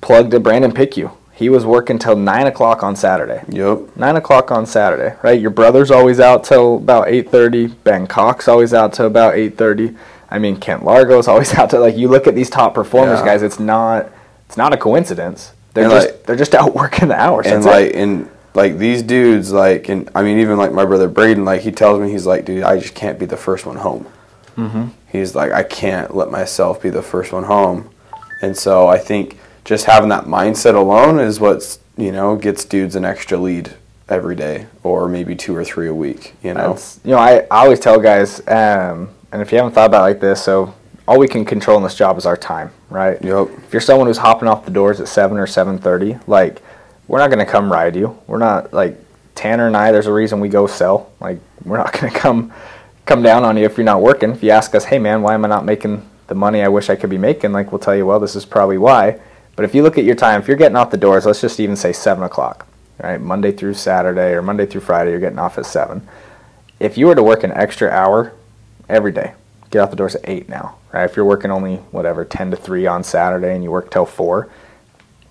plug 0.00 0.32
to 0.32 0.40
Brandon 0.40 0.72
Pickue. 0.72 1.08
He 1.38 1.48
was 1.48 1.64
working 1.64 2.00
till 2.00 2.16
nine 2.16 2.48
o'clock 2.48 2.82
on 2.82 2.96
Saturday. 2.96 3.42
Yep. 3.48 3.96
Nine 3.96 4.16
o'clock 4.16 4.50
on 4.50 4.66
Saturday, 4.66 5.14
right? 5.22 5.40
Your 5.40 5.50
brother's 5.50 5.92
always 5.92 6.18
out 6.18 6.42
till 6.42 6.78
about 6.78 7.06
eight 7.06 7.30
thirty. 7.30 7.68
Bangkok's 7.68 8.48
always 8.48 8.74
out 8.74 8.92
till 8.92 9.06
about 9.06 9.36
eight 9.36 9.56
thirty. 9.56 9.96
I 10.30 10.40
mean, 10.40 10.56
Kent 10.58 10.84
Largo's 10.84 11.28
always 11.32 11.54
out 11.54 11.70
to 11.70 11.78
like 11.78 11.96
you 11.96 12.08
look 12.08 12.26
at 12.26 12.34
these 12.34 12.50
top 12.50 12.74
performers, 12.74 13.20
Yeah. 13.20 13.24
guys. 13.26 13.42
It's 13.42 13.60
not, 13.60 14.10
it's 14.46 14.56
not 14.56 14.72
a 14.74 14.76
coincidence. 14.76 15.52
They're 15.74 15.84
And, 15.84 15.92
just 15.92 16.06
like- 16.08 16.22
they're 16.24 16.34
just 16.36 16.54
out 16.60 16.74
working 16.74 17.06
the 17.08 17.14
hours. 17.20 17.46
and 17.46 17.62
That's 17.62 17.66
it. 17.66 17.86
like 17.86 17.94
and 17.94 18.28
like 18.54 18.78
these 18.78 19.04
dudes 19.04 19.52
like 19.52 19.88
and 19.88 20.10
I 20.16 20.22
mean 20.24 20.40
even 20.40 20.56
like 20.58 20.72
my 20.72 20.84
brother 20.84 21.06
Braden 21.06 21.44
like 21.44 21.60
he 21.60 21.70
tells 21.70 22.00
me 22.00 22.10
he's 22.10 22.26
like 22.26 22.46
dude 22.46 22.64
I 22.64 22.80
just 22.80 22.96
can't 22.96 23.16
be 23.16 23.26
the 23.26 23.36
first 23.36 23.64
one 23.64 23.76
home. 23.76 24.06
Mm-hmm. 24.56 24.86
He's 25.06 25.36
like 25.36 25.52
I 25.52 25.62
can't 25.62 26.16
let 26.16 26.32
myself 26.32 26.82
be 26.82 26.90
the 26.90 27.02
first 27.02 27.30
one 27.32 27.44
home, 27.44 27.90
and 28.42 28.56
so 28.56 28.88
I 28.88 28.98
think 28.98 29.38
just 29.64 29.86
having 29.86 30.08
that 30.10 30.24
mindset 30.24 30.74
alone 30.74 31.18
is 31.18 31.40
what's 31.40 31.78
you 31.96 32.12
know 32.12 32.36
gets 32.36 32.64
dudes 32.64 32.96
an 32.96 33.04
extra 33.04 33.36
lead 33.36 33.74
every 34.08 34.34
day 34.34 34.66
or 34.82 35.08
maybe 35.08 35.34
two 35.34 35.54
or 35.54 35.64
three 35.64 35.88
a 35.88 35.94
week. 35.94 36.34
You 36.42 36.54
know. 36.54 36.70
That's, 36.70 37.00
you 37.04 37.10
know, 37.10 37.18
I, 37.18 37.40
I 37.50 37.64
always 37.64 37.80
tell 37.80 38.00
guys, 38.00 38.40
um, 38.48 39.10
and 39.32 39.42
if 39.42 39.52
you 39.52 39.58
haven't 39.58 39.72
thought 39.72 39.86
about 39.86 40.00
it 40.00 40.12
like 40.14 40.20
this, 40.20 40.42
so 40.42 40.74
all 41.06 41.18
we 41.18 41.28
can 41.28 41.44
control 41.44 41.76
in 41.76 41.82
this 41.82 41.94
job 41.94 42.18
is 42.18 42.26
our 42.26 42.36
time, 42.36 42.70
right? 42.90 43.22
Yep. 43.22 43.48
If 43.64 43.72
you're 43.72 43.80
someone 43.80 44.06
who's 44.06 44.18
hopping 44.18 44.48
off 44.48 44.64
the 44.64 44.70
doors 44.70 45.00
at 45.00 45.08
seven 45.08 45.38
or 45.38 45.46
seven 45.46 45.78
thirty, 45.78 46.18
like 46.26 46.62
we're 47.06 47.18
not 47.18 47.30
gonna 47.30 47.46
come 47.46 47.72
ride 47.72 47.96
you. 47.96 48.18
We're 48.26 48.38
not 48.38 48.72
like 48.72 48.98
Tanner 49.34 49.66
and 49.66 49.76
I. 49.76 49.92
There's 49.92 50.06
a 50.06 50.12
reason 50.12 50.40
we 50.40 50.48
go 50.48 50.66
sell. 50.66 51.10
Like 51.20 51.38
we're 51.64 51.78
not 51.78 51.92
gonna 51.98 52.12
come 52.12 52.52
come 53.06 53.22
down 53.22 53.44
on 53.44 53.56
you 53.56 53.64
if 53.64 53.76
you're 53.78 53.84
not 53.84 54.02
working. 54.02 54.30
If 54.30 54.42
you 54.42 54.50
ask 54.50 54.74
us, 54.74 54.84
hey 54.84 54.98
man, 54.98 55.22
why 55.22 55.34
am 55.34 55.44
I 55.44 55.48
not 55.48 55.64
making 55.64 56.08
the 56.26 56.34
money 56.34 56.62
I 56.62 56.68
wish 56.68 56.90
I 56.90 56.96
could 56.96 57.10
be 57.10 57.18
making? 57.18 57.52
Like 57.52 57.72
we'll 57.72 57.78
tell 57.78 57.96
you, 57.96 58.04
well, 58.04 58.20
this 58.20 58.36
is 58.36 58.44
probably 58.44 58.78
why. 58.78 59.18
But 59.58 59.64
if 59.64 59.74
you 59.74 59.82
look 59.82 59.98
at 59.98 60.04
your 60.04 60.14
time, 60.14 60.40
if 60.40 60.46
you're 60.46 60.56
getting 60.56 60.76
off 60.76 60.92
the 60.92 60.96
doors, 60.96 61.26
let's 61.26 61.40
just 61.40 61.58
even 61.58 61.74
say 61.74 61.92
seven 61.92 62.22
o'clock, 62.22 62.64
right? 63.02 63.20
Monday 63.20 63.50
through 63.50 63.74
Saturday 63.74 64.30
or 64.30 64.40
Monday 64.40 64.66
through 64.66 64.82
Friday, 64.82 65.10
you're 65.10 65.18
getting 65.18 65.40
off 65.40 65.58
at 65.58 65.66
seven. 65.66 66.06
If 66.78 66.96
you 66.96 67.08
were 67.08 67.16
to 67.16 67.24
work 67.24 67.42
an 67.42 67.50
extra 67.50 67.90
hour 67.90 68.34
every 68.88 69.10
day, 69.10 69.32
get 69.72 69.80
off 69.80 69.90
the 69.90 69.96
doors 69.96 70.14
at 70.14 70.28
eight 70.28 70.48
now, 70.48 70.76
right? 70.92 71.02
If 71.10 71.16
you're 71.16 71.24
working 71.24 71.50
only 71.50 71.78
whatever 71.90 72.24
ten 72.24 72.52
to 72.52 72.56
three 72.56 72.86
on 72.86 73.02
Saturday 73.02 73.52
and 73.52 73.64
you 73.64 73.72
work 73.72 73.90
till 73.90 74.06
four, 74.06 74.48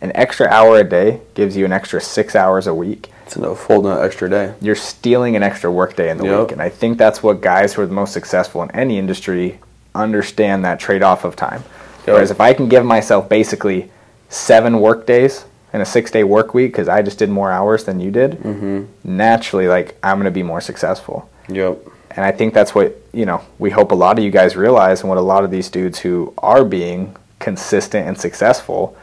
an 0.01 0.11
extra 0.13 0.49
hour 0.49 0.77
a 0.77 0.83
day 0.83 1.21
gives 1.33 1.55
you 1.55 1.63
an 1.63 1.71
extra 1.71 2.01
six 2.01 2.35
hours 2.35 2.67
a 2.67 2.73
week. 2.73 3.09
It's 3.25 3.37
a 3.37 3.55
full 3.55 3.81
nut 3.81 4.03
extra 4.03 4.29
day. 4.29 4.55
You're 4.59 4.75
stealing 4.75 5.37
an 5.37 5.41
extra 5.41 5.71
work 5.71 5.95
day 5.95 6.09
in 6.09 6.17
the 6.17 6.25
Yep. 6.25 6.39
week, 6.41 6.51
and 6.51 6.61
I 6.61 6.67
think 6.67 6.97
that's 6.97 7.23
what 7.23 7.39
guys 7.39 7.75
who 7.75 7.81
are 7.81 7.87
the 7.87 7.93
most 7.93 8.11
successful 8.11 8.61
in 8.61 8.71
any 8.71 8.97
industry 8.99 9.61
understand 9.95 10.65
that 10.65 10.81
trade-off 10.81 11.23
of 11.23 11.37
time. 11.37 11.63
Yep. 12.05 12.13
Whereas 12.13 12.29
if 12.29 12.41
I 12.41 12.51
can 12.53 12.67
give 12.67 12.83
myself 12.83 13.29
basically 13.29 13.89
seven 14.29 14.79
work 14.79 15.05
days 15.05 15.45
in 15.73 15.81
a 15.81 15.85
six-day 15.85 16.23
work 16.23 16.53
week 16.53 16.71
because 16.71 16.87
I 16.87 17.01
just 17.01 17.19
did 17.19 17.29
more 17.29 17.51
hours 17.51 17.83
than 17.83 17.99
you 17.99 18.11
did, 18.11 18.31
Mm-hmm. 18.39 18.85
naturally, 19.03 19.67
like 19.67 19.97
I'm 20.03 20.17
going 20.17 20.25
to 20.25 20.31
be 20.31 20.43
more 20.43 20.61
successful. 20.61 21.29
Yep. 21.49 21.77
And 22.11 22.25
I 22.25 22.31
think 22.31 22.53
that's 22.53 22.73
what, 22.73 22.95
you 23.13 23.25
know, 23.25 23.41
we 23.59 23.69
hope 23.69 23.91
a 23.91 23.95
lot 23.95 24.17
of 24.17 24.23
you 24.25 24.31
guys 24.31 24.55
realize 24.55 25.01
and 25.01 25.09
what 25.09 25.17
a 25.17 25.21
lot 25.21 25.43
of 25.43 25.51
these 25.51 25.69
dudes 25.69 25.99
who 25.99 26.33
are 26.39 26.65
being 26.65 27.15
consistent 27.39 28.07
and 28.07 28.17
successful, 28.19 28.97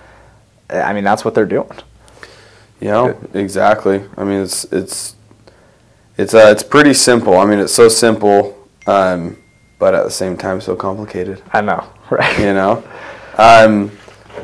I 0.68 0.92
mean, 0.92 1.04
that's 1.04 1.24
what 1.24 1.34
they're 1.34 1.46
doing. 1.46 1.70
Yeah, 2.80 3.14
exactly. 3.32 4.02
I 4.16 4.24
mean, 4.24 4.40
it's 4.42 4.64
it's 4.64 5.14
it's 6.18 6.34
uh, 6.34 6.48
it's 6.50 6.62
pretty 6.62 6.92
simple. 6.92 7.36
I 7.38 7.44
mean, 7.46 7.60
it's 7.60 7.72
so 7.72 7.88
simple, 7.88 8.56
um, 8.86 9.36
but 9.78 9.94
at 9.94 10.04
the 10.04 10.10
same 10.10 10.36
time, 10.36 10.60
so 10.60 10.74
complicated. 10.74 11.40
I 11.52 11.60
know, 11.60 11.84
right? 12.10 12.38
You 12.38 12.52
know, 12.52 12.82
um, 13.38 13.90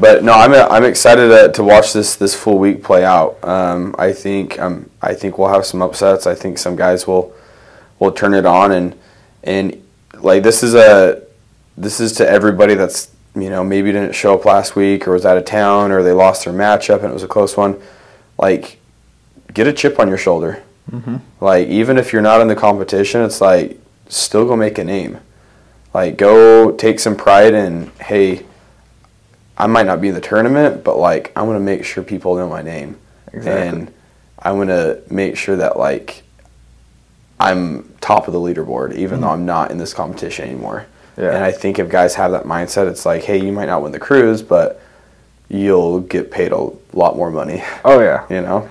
but 0.00 0.24
no, 0.24 0.32
I'm 0.32 0.52
I'm 0.54 0.84
excited 0.84 1.28
to, 1.28 1.52
to 1.52 1.62
watch 1.62 1.92
this 1.92 2.16
this 2.16 2.34
full 2.34 2.58
week 2.58 2.82
play 2.82 3.04
out. 3.04 3.42
Um, 3.44 3.94
I 3.98 4.12
think 4.12 4.58
um, 4.58 4.90
I 5.02 5.14
think 5.14 5.38
we'll 5.38 5.48
have 5.48 5.66
some 5.66 5.82
upsets. 5.82 6.26
I 6.26 6.34
think 6.34 6.58
some 6.58 6.76
guys 6.76 7.06
will 7.06 7.32
will 7.98 8.12
turn 8.12 8.34
it 8.34 8.46
on 8.46 8.72
and 8.72 8.98
and 9.44 9.82
like 10.14 10.42
this 10.42 10.62
is 10.62 10.74
a 10.74 11.22
this 11.76 12.00
is 12.00 12.12
to 12.12 12.28
everybody 12.28 12.74
that's 12.74 13.10
you 13.34 13.50
know 13.50 13.62
maybe 13.62 13.92
didn't 13.92 14.14
show 14.14 14.34
up 14.34 14.44
last 14.44 14.74
week 14.76 15.06
or 15.06 15.12
was 15.12 15.24
out 15.24 15.36
of 15.36 15.44
town 15.44 15.92
or 15.92 16.02
they 16.02 16.12
lost 16.12 16.44
their 16.44 16.54
matchup 16.54 17.02
and 17.02 17.06
it 17.10 17.14
was 17.14 17.22
a 17.22 17.28
close 17.28 17.56
one. 17.56 17.80
Like, 18.38 18.78
get 19.52 19.66
a 19.66 19.72
chip 19.72 19.98
on 19.98 20.08
your 20.08 20.18
shoulder. 20.18 20.62
Like 21.40 21.68
even 21.68 21.98
if 21.98 22.12
you're 22.12 22.22
not 22.22 22.40
in 22.40 22.48
the 22.48 22.56
competition, 22.56 23.22
it's 23.22 23.40
like 23.40 23.78
still 24.08 24.46
go 24.46 24.56
make 24.56 24.78
a 24.78 24.84
name. 24.84 25.18
Like 25.94 26.16
go 26.16 26.72
take 26.72 26.98
some 27.00 27.16
pride 27.16 27.54
in 27.54 27.92
hey, 28.00 28.44
I 29.60 29.66
might 29.66 29.84
not 29.84 30.00
be 30.00 30.08
in 30.08 30.14
the 30.14 30.20
tournament, 30.22 30.82
but 30.82 30.96
like 30.96 31.32
I 31.36 31.42
want 31.42 31.56
to 31.56 31.60
make 31.60 31.84
sure 31.84 32.02
people 32.02 32.34
know 32.36 32.48
my 32.48 32.62
name, 32.62 32.96
Exactly. 33.32 33.78
and 33.80 33.92
I 34.38 34.52
want 34.52 34.70
to 34.70 35.02
make 35.10 35.36
sure 35.36 35.56
that 35.56 35.76
like 35.78 36.22
I'm 37.38 37.94
top 38.00 38.26
of 38.26 38.32
the 38.32 38.40
leaderboard, 38.40 38.94
even 38.94 39.20
though 39.20 39.26
mm-hmm. 39.26 39.40
I'm 39.40 39.46
not 39.46 39.70
in 39.70 39.76
this 39.76 39.92
competition 39.92 40.48
anymore. 40.48 40.86
Yeah. 41.18 41.34
And 41.34 41.44
I 41.44 41.52
think 41.52 41.78
if 41.78 41.90
guys 41.90 42.14
have 42.14 42.30
that 42.32 42.44
mindset, 42.44 42.88
it's 42.88 43.04
like, 43.04 43.22
hey, 43.24 43.38
you 43.38 43.52
might 43.52 43.66
not 43.66 43.82
win 43.82 43.92
the 43.92 43.98
cruise, 43.98 44.40
but 44.42 44.80
you'll 45.50 46.00
get 46.00 46.30
paid 46.30 46.52
a 46.52 46.70
lot 46.94 47.16
more 47.16 47.30
money. 47.30 47.62
Oh 47.84 48.00
yeah, 48.00 48.26
You 48.30 48.40
know? 48.40 48.68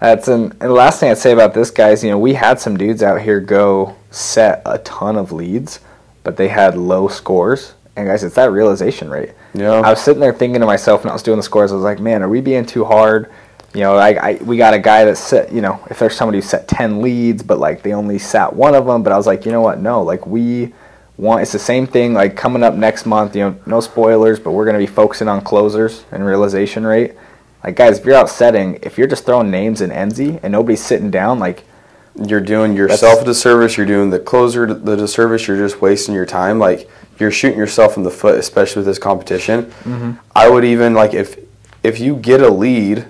that's 0.00 0.28
an. 0.28 0.44
And 0.52 0.60
the 0.60 0.68
last 0.70 1.00
thing 1.00 1.10
I'd 1.10 1.18
say 1.18 1.32
about 1.32 1.52
this, 1.52 1.70
guys, 1.70 2.02
you 2.02 2.08
know, 2.10 2.18
we 2.18 2.32
had 2.32 2.58
some 2.58 2.78
dudes 2.78 3.02
out 3.02 3.20
here 3.20 3.40
go 3.40 3.96
set 4.10 4.62
a 4.64 4.78
ton 4.78 5.16
of 5.16 5.32
leads, 5.32 5.80
but 6.24 6.38
they 6.38 6.48
had 6.48 6.78
low 6.78 7.08
scores. 7.08 7.74
And 8.00 8.08
guys, 8.08 8.24
it's 8.24 8.34
that 8.34 8.50
realization 8.50 9.10
rate. 9.10 9.32
Yeah. 9.54 9.72
I 9.72 9.90
was 9.90 10.00
sitting 10.00 10.20
there 10.20 10.32
thinking 10.32 10.60
to 10.60 10.66
myself 10.66 11.04
when 11.04 11.10
I 11.10 11.14
was 11.14 11.22
doing 11.22 11.36
the 11.36 11.42
scores, 11.42 11.70
I 11.70 11.74
was 11.74 11.84
like, 11.84 12.00
man, 12.00 12.22
are 12.22 12.28
we 12.28 12.40
being 12.40 12.66
too 12.66 12.84
hard? 12.84 13.30
You 13.74 13.82
know, 13.82 13.94
like 13.94 14.16
I, 14.16 14.34
we 14.42 14.56
got 14.56 14.74
a 14.74 14.78
guy 14.78 15.04
that 15.04 15.16
set, 15.16 15.52
you 15.52 15.60
know, 15.60 15.80
if 15.90 15.98
there's 15.98 16.16
somebody 16.16 16.38
who 16.38 16.42
set 16.42 16.66
10 16.66 17.02
leads, 17.02 17.42
but 17.42 17.58
like 17.58 17.82
they 17.82 17.92
only 17.92 18.18
sat 18.18 18.54
one 18.54 18.74
of 18.74 18.86
them, 18.86 19.02
but 19.02 19.12
I 19.12 19.16
was 19.16 19.26
like, 19.26 19.46
you 19.46 19.52
know 19.52 19.60
what? 19.60 19.78
No, 19.80 20.02
like 20.02 20.26
we 20.26 20.72
want, 21.18 21.42
it's 21.42 21.52
the 21.52 21.58
same 21.58 21.86
thing, 21.86 22.14
like 22.14 22.36
coming 22.36 22.62
up 22.62 22.74
next 22.74 23.06
month, 23.06 23.36
you 23.36 23.42
know, 23.42 23.56
no 23.66 23.80
spoilers, 23.80 24.40
but 24.40 24.52
we're 24.52 24.64
going 24.64 24.74
to 24.74 24.84
be 24.84 24.92
focusing 24.92 25.28
on 25.28 25.42
closers 25.42 26.04
and 26.10 26.24
realization 26.24 26.84
rate. 26.84 27.14
Like, 27.62 27.76
guys, 27.76 27.98
if 27.98 28.06
you're 28.06 28.16
out 28.16 28.30
setting, 28.30 28.78
if 28.82 28.96
you're 28.96 29.06
just 29.06 29.26
throwing 29.26 29.50
names 29.50 29.82
in 29.82 29.90
NZ 29.90 30.40
and 30.42 30.50
nobody's 30.50 30.82
sitting 30.82 31.10
down, 31.10 31.38
like, 31.38 31.64
You're 32.14 32.40
doing 32.40 32.76
yourself 32.76 33.22
a 33.22 33.24
disservice. 33.24 33.76
You're 33.76 33.86
doing 33.86 34.10
the 34.10 34.18
closer 34.18 34.72
the 34.72 34.96
disservice. 34.96 35.46
You're 35.46 35.56
just 35.56 35.80
wasting 35.80 36.14
your 36.14 36.26
time. 36.26 36.58
Like 36.58 36.90
you're 37.18 37.30
shooting 37.30 37.58
yourself 37.58 37.96
in 37.96 38.02
the 38.02 38.10
foot, 38.10 38.36
especially 38.38 38.80
with 38.80 38.86
this 38.86 38.98
competition. 38.98 39.66
Mm-hmm. 39.66 40.12
I 40.34 40.48
would 40.48 40.64
even 40.64 40.94
like 40.94 41.14
if 41.14 41.38
if 41.82 42.00
you 42.00 42.16
get 42.16 42.40
a 42.42 42.50
lead 42.50 43.06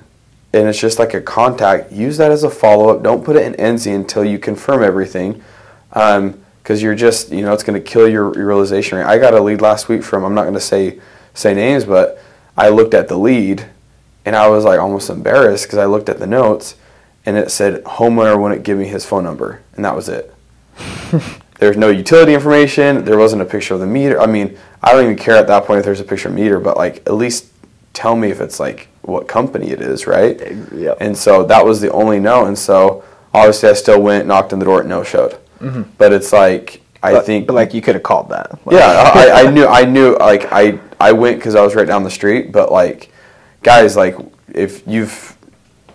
and 0.52 0.68
it's 0.68 0.80
just 0.80 0.98
like 0.98 1.14
a 1.14 1.20
contact, 1.20 1.92
use 1.92 2.16
that 2.16 2.32
as 2.32 2.42
a 2.42 2.50
follow 2.50 2.90
up. 2.90 3.02
Don't 3.02 3.24
put 3.24 3.36
it 3.36 3.46
in 3.46 3.54
NZ 3.54 3.94
until 3.94 4.24
you 4.24 4.38
confirm 4.38 4.82
everything, 4.82 5.42
um, 5.92 6.40
because 6.62 6.82
you're 6.82 6.94
just 6.94 7.30
you 7.30 7.42
know 7.42 7.52
it's 7.52 7.62
going 7.62 7.80
to 7.80 7.88
kill 7.88 8.08
your, 8.08 8.34
your 8.36 8.46
realization 8.46 8.98
rate. 8.98 9.04
I 9.04 9.18
got 9.18 9.34
a 9.34 9.40
lead 9.40 9.60
last 9.60 9.88
week 9.88 10.02
from 10.02 10.24
I'm 10.24 10.34
not 10.34 10.42
going 10.42 10.54
to 10.54 10.60
say 10.60 11.00
say 11.34 11.54
names, 11.54 11.84
but 11.84 12.20
I 12.56 12.68
looked 12.68 12.94
at 12.94 13.08
the 13.08 13.16
lead 13.16 13.66
and 14.24 14.36
I 14.36 14.48
was 14.48 14.64
like 14.64 14.78
almost 14.78 15.08
embarrassed 15.08 15.64
because 15.64 15.78
I 15.78 15.86
looked 15.86 16.08
at 16.08 16.18
the 16.18 16.26
notes 16.26 16.74
and 17.26 17.37
it 17.37 17.50
said 17.50 17.85
homeowner 17.85 18.40
wouldn't 18.40 18.62
give 18.62 18.78
me 18.78 18.87
his 18.87 19.04
phone 19.04 19.24
number, 19.24 19.62
and 19.74 19.85
that 19.85 19.94
was 19.94 20.09
it. 20.09 20.35
There's 21.59 21.76
no 21.76 21.88
utility 21.88 22.33
information. 22.33 23.04
There 23.04 23.18
wasn't 23.18 23.42
a 23.42 23.44
picture 23.44 23.74
of 23.74 23.80
the 23.80 23.87
meter. 23.87 24.18
I 24.18 24.26
mean, 24.26 24.56
I 24.83 24.92
don't 24.92 25.04
even 25.04 25.16
care 25.16 25.37
at 25.37 25.46
that 25.48 25.66
point 25.66 25.80
if 25.80 25.85
there's 25.85 26.00
a 26.00 26.04
picture 26.04 26.28
of 26.28 26.35
meter, 26.35 26.59
but 26.59 26.78
like 26.78 26.98
at 27.06 27.12
least 27.12 27.48
tell 27.92 28.16
me 28.16 28.30
if 28.30 28.40
it's 28.40 28.59
like 28.59 28.88
what 29.02 29.28
company 29.28 29.68
it 29.68 29.83
is, 29.83 30.06
right? 30.06 30.40
Yep. 30.72 30.96
And 31.00 31.14
so 31.16 31.44
that 31.44 31.62
was 31.62 31.83
the 31.83 31.92
only 31.92 32.18
no. 32.18 32.46
And 32.46 32.59
so 32.59 33.04
obviously 33.35 33.68
I 33.68 33.74
still 33.74 34.00
went, 34.00 34.26
knocked 34.26 34.54
on 34.54 34.59
the 34.59 34.64
door, 34.64 34.80
and 34.80 34.88
no 34.88 35.04
showed. 35.04 35.33
Mm-hmm. 35.61 35.83
But 35.98 36.14
it's 36.14 36.33
like 36.33 36.80
I 37.02 37.12
But- 37.12 37.26
think 37.26 37.46
but 37.46 37.52
like 37.52 37.74
you 37.74 37.83
could 37.83 37.94
have 37.94 38.04
called 38.04 38.30
that. 38.30 38.52
Like, 38.66 38.76
yeah, 38.76 39.11
I, 39.14 39.42
I 39.42 39.50
knew, 39.54 39.66
I 39.66 39.85
knew, 39.85 40.16
like 40.16 40.50
I, 40.52 40.78
I 40.98 41.12
went 41.12 41.37
because 41.38 41.54
I 41.54 41.62
was 41.62 41.74
right 41.74 41.87
down 41.87 42.04
the 42.04 42.11
street. 42.11 42.52
But 42.52 42.72
like, 42.72 43.12
guys, 43.62 43.96
like 43.96 44.16
if 44.54 44.87
you've, 44.87 45.37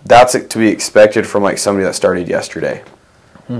that's 0.06 0.32
to 0.32 0.58
be 0.58 0.68
expected 0.68 1.26
from 1.26 1.42
like 1.42 1.58
somebody 1.58 1.84
that 1.84 1.94
started 1.94 2.28
yesterday, 2.28 2.82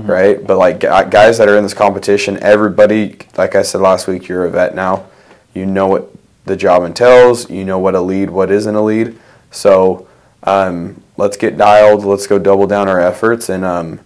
right? 0.07 0.45
But 0.45 0.57
like 0.57 0.79
guys 0.79 1.37
that 1.37 1.47
are 1.47 1.57
in 1.57 1.63
this 1.63 1.73
competition, 1.73 2.37
everybody, 2.41 3.17
like 3.37 3.55
I 3.55 3.61
said 3.61 3.81
last 3.81 4.07
week, 4.07 4.27
you're 4.27 4.45
a 4.45 4.49
vet 4.49 4.75
now. 4.75 5.05
You 5.53 5.65
know 5.65 5.87
what 5.87 6.11
the 6.45 6.55
job 6.55 6.83
entails. 6.83 7.49
You 7.49 7.65
know 7.65 7.79
what 7.79 7.95
a 7.95 8.01
lead, 8.01 8.29
what 8.29 8.51
isn't 8.51 8.75
a 8.75 8.81
lead. 8.81 9.17
So 9.51 10.07
um, 10.43 11.03
let's 11.17 11.37
get 11.37 11.57
dialed. 11.57 12.05
Let's 12.05 12.27
go 12.27 12.39
double 12.39 12.67
down 12.67 12.87
our 12.87 12.99
efforts 12.99 13.49
and. 13.49 13.63
Um, 13.63 13.99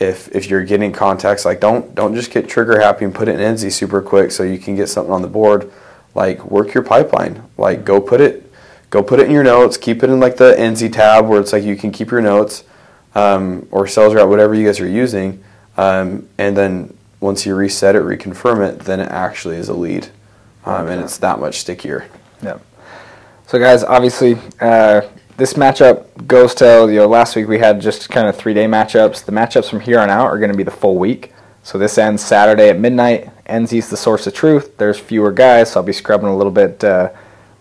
if 0.00 0.34
if 0.34 0.48
you're 0.48 0.64
getting 0.64 0.92
contacts, 0.92 1.44
like 1.44 1.60
don't 1.60 1.94
don't 1.94 2.14
just 2.14 2.30
get 2.30 2.48
trigger 2.48 2.80
happy 2.80 3.04
and 3.04 3.14
put 3.14 3.28
it 3.28 3.38
in 3.38 3.54
NZ 3.54 3.70
super 3.70 4.00
quick 4.00 4.32
so 4.32 4.42
you 4.42 4.58
can 4.58 4.74
get 4.74 4.88
something 4.88 5.12
on 5.12 5.20
the 5.20 5.28
board. 5.28 5.70
Like 6.14 6.42
work 6.50 6.72
your 6.72 6.82
pipeline. 6.82 7.44
Like 7.58 7.84
go 7.84 8.00
put 8.00 8.20
it 8.22 8.49
go 8.90 9.02
put 9.02 9.20
it 9.20 9.26
in 9.26 9.32
your 9.32 9.44
notes. 9.44 9.76
Keep 9.76 10.02
it 10.02 10.10
in 10.10 10.20
like 10.20 10.36
the 10.36 10.54
NZ 10.54 10.92
tab 10.92 11.26
where 11.26 11.40
it's 11.40 11.52
like 11.52 11.64
you 11.64 11.76
can 11.76 11.90
keep 11.90 12.10
your 12.10 12.20
notes 12.20 12.64
um, 13.14 13.66
or 13.70 13.86
sales 13.86 14.14
route 14.14 14.28
whatever 14.28 14.54
you 14.54 14.66
guys 14.66 14.80
are 14.80 14.88
using. 14.88 15.42
Um, 15.76 16.28
and 16.36 16.56
then 16.56 16.96
once 17.20 17.46
you 17.46 17.54
reset 17.54 17.96
it, 17.96 18.02
reconfirm 18.02 18.66
it, 18.68 18.80
then 18.80 19.00
it 19.00 19.10
actually 19.10 19.56
is 19.56 19.68
a 19.68 19.74
lead, 19.74 20.08
um, 20.64 20.88
and 20.88 21.02
it's 21.02 21.18
that 21.18 21.38
much 21.38 21.60
stickier. 21.60 22.08
Yep. 22.42 22.62
So, 23.46 23.58
guys, 23.58 23.84
obviously, 23.84 24.38
uh, 24.60 25.02
this 25.36 25.54
matchup 25.54 26.26
goes 26.26 26.54
till, 26.54 26.90
you 26.90 26.98
know, 26.98 27.06
last 27.06 27.36
week 27.36 27.48
we 27.48 27.58
had 27.58 27.80
just 27.80 28.08
kind 28.08 28.28
of 28.28 28.36
three 28.36 28.54
day 28.54 28.66
matchups. 28.66 29.24
The 29.24 29.32
matchups 29.32 29.68
from 29.68 29.80
here 29.80 29.98
on 29.98 30.08
out 30.08 30.26
are 30.26 30.38
going 30.38 30.50
to 30.50 30.56
be 30.56 30.62
the 30.62 30.70
full 30.70 30.96
week. 30.96 31.32
So, 31.62 31.78
this 31.78 31.98
ends 31.98 32.24
Saturday 32.24 32.70
at 32.70 32.78
midnight. 32.78 33.28
NZ's 33.46 33.90
the 33.90 33.96
source 33.96 34.26
of 34.26 34.34
truth. 34.34 34.76
There's 34.78 34.98
fewer 34.98 35.32
guys, 35.32 35.72
so 35.72 35.80
I'll 35.80 35.86
be 35.86 35.92
scrubbing 35.92 36.28
a 36.28 36.36
little 36.36 36.52
bit. 36.52 36.82
Uh, 36.82 37.10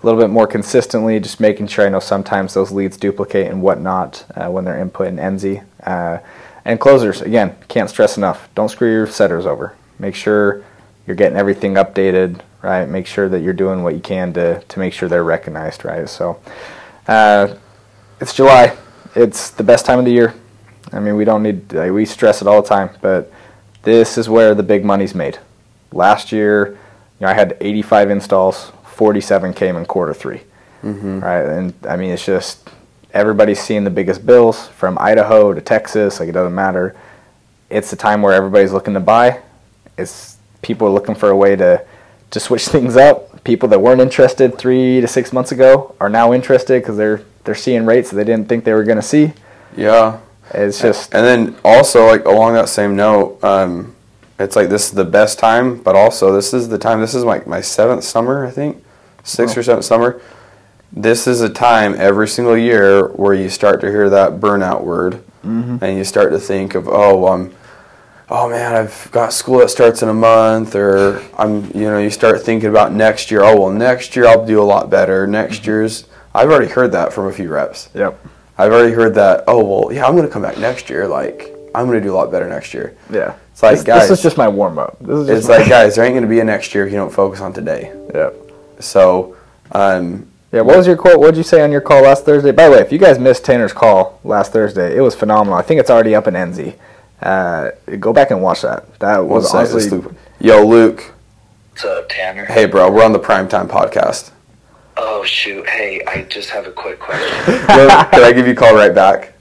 a 0.02 0.06
little 0.06 0.20
bit 0.20 0.30
more 0.30 0.48
consistently, 0.48 1.20
just 1.20 1.40
making 1.40 1.68
sure 1.68 1.86
I 1.86 1.90
know 1.90 2.00
sometimes 2.00 2.54
those 2.54 2.72
leads 2.72 2.96
duplicate 2.96 3.48
and 3.48 3.62
whatnot 3.62 4.26
uh, 4.36 4.50
when 4.50 4.64
they're 4.64 4.80
input 4.80 5.08
in 5.08 5.18
NZ. 5.18 5.64
Uh, 5.84 6.20
and 6.64 6.80
closers, 6.80 7.22
again, 7.22 7.56
can't 7.68 7.90
stress 7.90 8.16
enough. 8.16 8.48
Don't 8.56 8.70
screw 8.70 8.92
your 8.92 9.08
setters 9.08 9.46
over. 9.46 9.76
Make 9.98 10.16
sure 10.16 10.64
you're 11.06 11.16
getting 11.16 11.38
everything 11.38 11.74
updated, 11.74 12.42
right? 12.62 12.88
Make 12.88 13.08
sure 13.08 13.28
that 13.28 13.42
you're 13.42 13.54
doing 13.54 13.84
what 13.84 13.94
you 13.94 14.00
can 14.00 14.32
to, 14.34 14.62
to 14.62 14.80
make 14.80 14.94
sure 14.94 15.10
they're 15.10 15.24
recognized, 15.24 15.84
right? 15.84 16.08
So 16.08 16.40
uh, 17.08 17.56
it's 18.22 18.34
July. 18.34 18.78
It's 19.16 19.50
the 19.50 19.64
best 19.64 19.86
time 19.86 20.00
of 20.00 20.06
the 20.06 20.12
year. 20.12 20.34
I 20.94 21.00
mean, 21.00 21.16
we 21.16 21.26
don't 21.26 21.44
need, 21.44 21.74
like, 21.74 21.92
we 21.92 22.06
stress 22.06 22.42
it 22.42 22.48
all 22.48 22.62
the 22.62 22.68
time, 22.68 22.92
but 23.02 23.32
this 23.84 24.18
is 24.18 24.30
where 24.30 24.56
the 24.56 24.64
big 24.64 24.86
money's 24.86 25.14
made. 25.14 25.40
Last 25.92 26.32
year, 26.32 26.78
you 27.20 27.26
know, 27.26 27.28
I 27.28 27.34
had 27.34 27.58
85 27.60 28.12
installs, 28.12 28.72
47 29.00 29.54
came 29.54 29.78
in 29.78 29.86
quarter 29.86 30.14
3 30.14 30.42
right? 31.22 31.46
And 31.46 31.74
I 31.88 31.96
mean, 31.96 32.12
it's 32.12 32.26
just 32.26 32.70
everybody's 33.14 33.60
seeing 33.60 33.84
the 33.84 33.90
biggest 33.90 34.26
bills 34.26 34.68
from 34.68 34.98
Idaho 35.00 35.54
to 35.54 35.62
Texas. 35.62 36.20
Like 36.20 36.30
it 36.30 36.34
doesn't 36.34 36.56
matter. 36.56 36.96
It's 37.70 37.90
the 37.90 37.96
time 37.96 38.22
where 38.22 38.34
everybody's 38.34 38.72
looking 38.72 38.94
to 38.96 39.00
buy. 39.00 39.42
It's 39.98 40.38
people 40.62 40.88
are 40.88 40.92
looking 40.92 41.16
for 41.16 41.30
a 41.30 41.36
way 41.36 41.56
to 41.56 41.84
to 42.32 42.40
switch 42.40 42.68
things 42.76 42.98
up. 42.98 43.44
People 43.44 43.70
that 43.70 43.82
weren't 43.82 44.02
interested 44.02 44.58
three 44.58 45.02
to 45.02 45.08
six 45.08 45.32
months 45.32 45.52
ago 45.52 45.96
are 46.00 46.10
now 46.10 46.34
interested 46.34 46.82
because 46.82 46.98
they're 46.98 47.22
they're 47.46 47.56
seeing 47.56 47.86
rates 47.86 48.10
that 48.10 48.18
they 48.18 48.24
didn't 48.24 48.50
think 48.50 48.64
they 48.64 48.74
were 48.74 48.84
going 48.84 48.98
to 48.98 49.02
see. 49.02 49.34
Yeah. 49.76 50.20
It's 50.54 50.82
just 50.82 51.14
And 51.14 51.26
then 51.26 51.56
also 51.64 52.08
like 52.08 52.26
along 52.26 52.54
that 52.54 52.70
same 52.70 52.96
note, 52.96 53.44
um, 53.44 53.96
it's 54.40 54.56
like 54.56 54.70
this 54.70 54.88
is 54.88 54.92
the 54.92 55.06
best 55.06 55.38
time, 55.38 55.82
but 55.82 55.96
also 55.96 56.34
this 56.34 56.54
is 56.54 56.70
the 56.70 56.78
time. 56.78 57.02
This 57.02 57.14
is 57.14 57.24
like 57.24 57.46
my 57.46 57.62
seventh 57.62 58.04
summer, 58.04 58.46
I 58.46 58.52
think, 58.52 58.84
sixth 59.24 59.58
or 59.58 59.64
seven 59.64 59.84
summer. 59.84 60.22
This 60.92 61.28
is 61.28 61.42
a 61.42 61.50
time 61.50 61.94
every 61.98 62.28
single 62.28 62.58
year 62.58 63.08
where 63.10 63.34
you 63.34 63.50
start 63.50 63.80
to 63.82 63.88
hear 63.92 64.10
that 64.10 64.40
burnout 64.40 64.84
word, 64.84 65.22
and 65.44 65.98
you 65.98 66.04
start 66.04 66.32
to 66.32 66.40
think 66.40 66.76
of, 66.76 66.88
oh, 66.88 67.28
um, 67.28 67.54
oh 68.30 68.50
man, 68.50 68.76
I've 68.76 69.08
got 69.12 69.32
school 69.34 69.60
that 69.60 69.70
starts 69.70 70.02
in 70.02 70.10
a 70.10 70.14
month, 70.14 70.76
or 70.76 71.22
I'm, 71.38 71.66
you 71.76 71.86
know, 71.86 72.00
you 72.00 72.10
start 72.10 72.42
thinking 72.42 72.70
about 72.70 72.92
next 72.92 73.30
year. 73.32 73.44
Oh 73.44 73.60
well, 73.60 73.72
next 73.72 74.16
year 74.16 74.28
I'll 74.28 74.46
do 74.46 74.62
a 74.62 74.64
lot 74.64 74.90
better. 74.90 75.28
Next 75.28 75.66
year's, 75.68 76.06
I've 76.34 76.50
already 76.50 76.72
heard 76.72 76.92
that 76.94 77.14
from 77.14 77.28
a 77.28 77.32
few 77.32 77.50
reps. 77.50 77.90
yep, 77.94 78.20
I've 78.58 78.72
already 78.72 78.94
heard 78.94 79.14
that. 79.16 79.44
Oh 79.48 79.64
well, 79.64 79.94
yeah, 79.94 80.06
I'm 80.08 80.16
gonna 80.16 80.28
come 80.28 80.42
back 80.42 80.58
next 80.58 80.90
year. 80.90 81.08
Like 81.08 81.54
I'm 81.76 81.86
gonna 81.86 82.02
do 82.02 82.12
a 82.14 82.18
lot 82.18 82.32
better 82.32 82.50
next 82.50 82.74
year. 82.74 82.96
yeah. 83.12 83.36
It's 83.52 83.62
like 83.64 83.76
this, 83.76 83.84
guys, 83.84 84.10
this 84.10 84.20
is 84.20 84.24
just 84.24 84.38
my 84.38 84.48
warm 84.48 84.80
up. 84.80 84.98
This 85.02 85.20
is 85.20 85.30
it's 85.30 85.50
like 85.50 85.68
guys, 85.70 85.96
there 85.96 86.06
ain't 86.06 86.16
gonna 86.16 86.28
be 86.28 86.40
a 86.40 86.44
next 86.44 86.74
year 86.74 86.86
if 86.86 86.92
you 86.92 86.98
don't 86.98 87.12
focus 87.14 87.42
on 87.42 87.54
today. 87.54 87.94
yeah. 88.16 88.32
So, 88.80 89.36
um, 89.72 90.28
Yeah, 90.52 90.62
what 90.62 90.78
was 90.78 90.88
your 90.88 90.98
quote? 90.98 91.20
What 91.20 91.28
did 91.32 91.38
you 91.38 91.44
say 91.44 91.62
on 91.62 91.72
your 91.72 91.82
call 91.82 92.02
last 92.04 92.26
Thursday? 92.26 92.52
By 92.52 92.66
the 92.68 92.72
way, 92.72 92.80
if 92.80 92.92
you 92.92 92.98
guys 92.98 93.20
missed 93.20 93.46
Tanner's 93.46 93.74
call 93.74 94.20
last 94.24 94.52
Thursday, 94.52 94.96
it 94.96 95.02
was 95.02 95.14
phenomenal. 95.16 95.54
I 95.58 95.62
think 95.62 95.80
it's 95.80 95.90
already 95.90 96.16
up 96.16 96.28
in 96.28 96.34
NZ. 96.34 96.76
Uh, 97.22 97.72
go 98.00 98.14
back 98.14 98.32
and 98.32 98.42
watch 98.42 98.62
that. 98.64 98.98
That 99.00 99.18
one 99.20 99.28
was 99.30 99.52
second, 99.52 99.72
honestly. 99.72 99.98
Luke. 100.00 100.16
Yo, 100.40 100.66
Luke. 100.66 101.12
What's 101.72 101.86
up, 101.86 102.10
Tanner? 102.10 102.46
Hey, 102.46 102.66
bro, 102.66 102.90
we're 102.92 103.04
on 103.04 103.14
the 103.14 103.20
Primetime 103.20 103.68
podcast. 103.68 104.32
Oh 105.02 105.24
shoot! 105.24 105.66
Hey, 105.70 106.02
I 106.08 106.24
just 106.24 106.50
have 106.50 106.66
a 106.68 106.72
quick 106.72 107.00
question. 107.00 107.30
Can 107.46 108.22
I 108.24 108.34
give 108.34 108.46
you 108.48 108.52
a 108.54 108.56
call 108.56 108.76
right 108.76 108.94
back? 108.94 109.34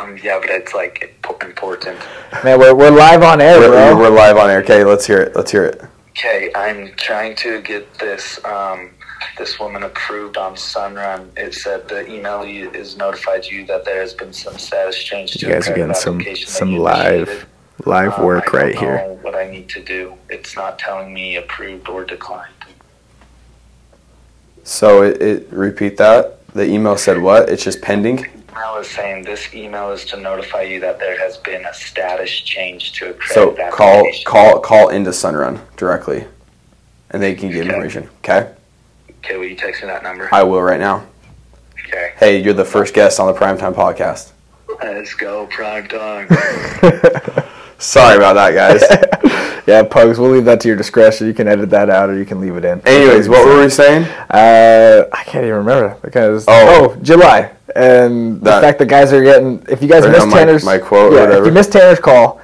um, 0.00 0.18
yeah, 0.22 0.38
but 0.40 0.50
it's 0.50 0.74
like 0.74 1.14
important. 1.42 1.98
Man, 2.42 2.58
we're, 2.58 2.74
we're 2.74 2.90
live 2.90 3.22
on 3.22 3.40
air, 3.40 3.60
We're, 3.60 3.68
bro. 3.68 3.96
we're 3.96 4.10
live 4.10 4.36
on 4.36 4.50
air. 4.50 4.58
Okay, 4.62 4.82
let's 4.84 5.06
hear 5.06 5.20
it. 5.20 5.36
Let's 5.36 5.50
hear 5.52 5.64
it. 5.64 5.82
Okay, 6.12 6.50
I'm 6.54 6.92
trying 6.96 7.34
to 7.36 7.62
get 7.62 7.94
this 7.94 8.38
um, 8.44 8.90
this 9.38 9.58
woman 9.58 9.82
approved 9.82 10.36
on 10.36 10.54
Sunrun. 10.54 11.26
It 11.38 11.54
said 11.54 11.88
the 11.88 12.06
email 12.12 12.42
is 12.42 12.98
notified 12.98 13.46
you 13.46 13.64
that 13.66 13.86
there 13.86 14.00
has 14.00 14.12
been 14.12 14.32
some 14.32 14.58
status 14.58 15.02
change 15.02 15.32
to 15.32 15.46
you 15.46 15.52
guys 15.52 15.68
are 15.68 15.74
getting 15.74 15.94
some 15.94 16.22
some 16.36 16.76
live 16.76 17.28
initiated. 17.28 17.48
live 17.86 18.12
Um, 18.18 18.24
work 18.26 18.48
I 18.48 18.50
don't 18.50 18.62
right 18.62 18.78
here. 18.78 18.98
What 19.22 19.34
I 19.34 19.50
need 19.50 19.70
to 19.70 19.82
do? 19.82 20.14
It's 20.28 20.54
not 20.54 20.78
telling 20.78 21.14
me 21.14 21.36
approved 21.36 21.88
or 21.88 22.04
declined. 22.04 22.52
So 24.64 25.02
it, 25.02 25.22
it 25.22 25.48
repeat 25.50 25.96
that. 25.96 26.46
The 26.48 26.66
email 26.66 26.98
said 26.98 27.18
what? 27.18 27.48
It's 27.48 27.64
just 27.64 27.80
pending. 27.80 28.26
Email 28.52 28.76
is 28.76 28.88
saying 28.88 29.24
this 29.24 29.54
email 29.54 29.90
is 29.92 30.04
to 30.06 30.18
notify 30.18 30.62
you 30.62 30.78
that 30.80 30.98
there 30.98 31.18
has 31.18 31.38
been 31.38 31.64
a 31.64 31.72
status 31.72 32.30
change 32.30 32.92
to 32.92 33.10
a 33.10 33.14
credit 33.14 33.34
So 33.34 33.70
call 33.70 33.98
application. 34.00 34.24
call 34.26 34.60
call 34.60 34.88
into 34.90 35.10
Sunrun 35.10 35.60
directly, 35.76 36.26
and 37.10 37.22
they 37.22 37.34
can 37.34 37.48
give 37.50 37.60
Okay. 37.66 37.68
information. 37.70 38.10
Okay, 38.18 38.50
Okay, 39.24 39.36
will 39.38 39.46
you 39.46 39.56
text 39.56 39.80
me 39.82 39.88
that 39.88 40.02
number? 40.02 40.28
I 40.32 40.42
will 40.42 40.60
right 40.62 40.80
now. 40.80 41.04
Okay. 41.86 42.12
Hey, 42.18 42.38
you're 42.42 42.52
the 42.54 42.64
first 42.64 42.92
guest 42.92 43.18
on 43.20 43.26
the 43.26 43.38
Primetime 43.38 43.72
podcast. 43.74 44.32
Let's 44.82 45.14
go, 45.14 45.46
prime 45.46 45.86
time. 45.88 46.28
Sorry 47.78 48.16
about 48.16 48.34
that, 48.34 48.52
guys. 48.54 49.62
yeah, 49.66 49.82
Pugs, 49.82 50.18
we'll 50.18 50.30
leave 50.30 50.44
that 50.44 50.60
to 50.60 50.68
your 50.68 50.76
discretion. 50.76 51.26
You 51.26 51.34
can 51.34 51.48
edit 51.48 51.70
that 51.70 51.88
out 51.90 52.10
or 52.10 52.16
you 52.18 52.24
can 52.24 52.40
leave 52.40 52.56
it 52.56 52.64
in. 52.64 52.80
Anyways, 52.86 53.28
what 53.28 53.44
were 53.46 53.60
we 53.62 53.68
saying? 53.70 54.04
Uh, 54.30 55.04
I 55.12 55.24
can't 55.24 55.44
even 55.44 55.56
remember 55.58 55.96
because 56.02 56.44
Oh. 56.48 56.94
oh, 56.96 57.02
July 57.02 57.50
and 57.76 58.40
the 58.40 58.50
fact 58.50 58.78
that 58.78 58.86
guys 58.86 59.12
are 59.12 59.22
getting. 59.22 59.64
If 59.68 59.82
you 59.82 59.88
guys 59.88 60.06
missed 60.06 60.26
my- 60.28 60.38
Tanner's 60.38 60.64
my 60.64 60.78
quote 60.78 61.12
or 61.12 61.16
yeah, 61.16 61.20
whatever. 61.22 61.42
if 61.42 61.46
you 61.46 61.52
missed 61.52 61.72
Tanner's 61.72 61.98
call, 62.00 62.40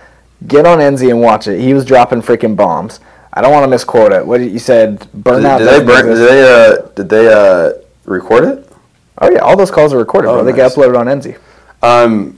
get 0.46 0.66
on 0.66 0.78
NZ 0.78 1.10
and 1.10 1.20
watch 1.20 1.46
it. 1.48 1.60
He 1.60 1.74
was 1.74 1.84
dropping 1.84 2.22
freaking 2.22 2.56
bombs. 2.56 3.00
I 3.32 3.40
don't 3.42 3.52
want 3.52 3.64
to 3.64 3.68
misquote 3.68 4.12
it. 4.12 4.26
What 4.26 4.40
you 4.40 4.58
said? 4.58 5.00
Burnout. 5.16 5.58
did 5.58 5.68
they 5.68 5.84
burn? 5.84 6.06
Did 6.06 6.16
they 6.16 6.42
uh? 6.42 6.76
Did 6.94 7.08
they 7.08 7.28
uh? 7.32 7.72
Record 8.04 8.44
it? 8.44 8.72
Oh 9.20 9.30
yeah, 9.30 9.38
all 9.40 9.56
those 9.56 9.70
calls 9.70 9.92
are 9.92 9.98
recorded, 9.98 10.28
Oh, 10.28 10.34
bro. 10.36 10.44
They 10.44 10.52
nice. 10.52 10.74
get 10.74 10.78
uploaded 10.78 10.98
on 10.98 11.06
NZ. 11.06 11.38
Um, 11.82 12.36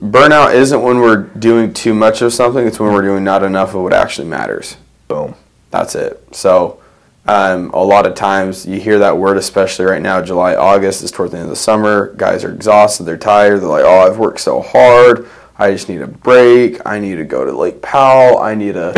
burnout 0.00 0.54
isn't 0.54 0.82
when 0.82 1.00
we're 1.00 1.22
doing 1.22 1.72
too 1.72 1.94
much 1.94 2.22
of 2.22 2.32
something. 2.32 2.66
It's 2.66 2.78
when 2.78 2.92
we're 2.92 3.02
doing 3.02 3.24
not 3.24 3.42
enough 3.42 3.74
of 3.74 3.82
what 3.82 3.92
actually 3.92 4.28
matters. 4.28 4.76
Boom. 5.08 5.34
That's 5.70 5.94
it. 5.94 6.22
So, 6.34 6.80
um, 7.28 7.70
a 7.70 7.82
lot 7.82 8.06
of 8.06 8.14
times 8.14 8.66
you 8.66 8.80
hear 8.80 9.00
that 9.00 9.18
word, 9.18 9.36
especially 9.36 9.84
right 9.84 10.02
now, 10.02 10.22
July, 10.22 10.54
August 10.54 11.02
is 11.02 11.10
towards 11.10 11.32
the 11.32 11.38
end 11.38 11.44
of 11.44 11.50
the 11.50 11.56
summer. 11.56 12.14
Guys 12.14 12.44
are 12.44 12.52
exhausted. 12.52 13.04
They're 13.04 13.16
tired. 13.16 13.60
They're 13.60 13.68
like, 13.68 13.84
oh, 13.84 14.06
I've 14.06 14.18
worked 14.18 14.40
so 14.40 14.60
hard. 14.60 15.28
I 15.58 15.72
just 15.72 15.88
need 15.88 16.02
a 16.02 16.06
break. 16.06 16.80
I 16.86 17.00
need 17.00 17.16
to 17.16 17.24
go 17.24 17.44
to 17.44 17.52
Lake 17.52 17.82
Powell. 17.82 18.38
I 18.38 18.54
need 18.54 18.76
a, 18.76 18.92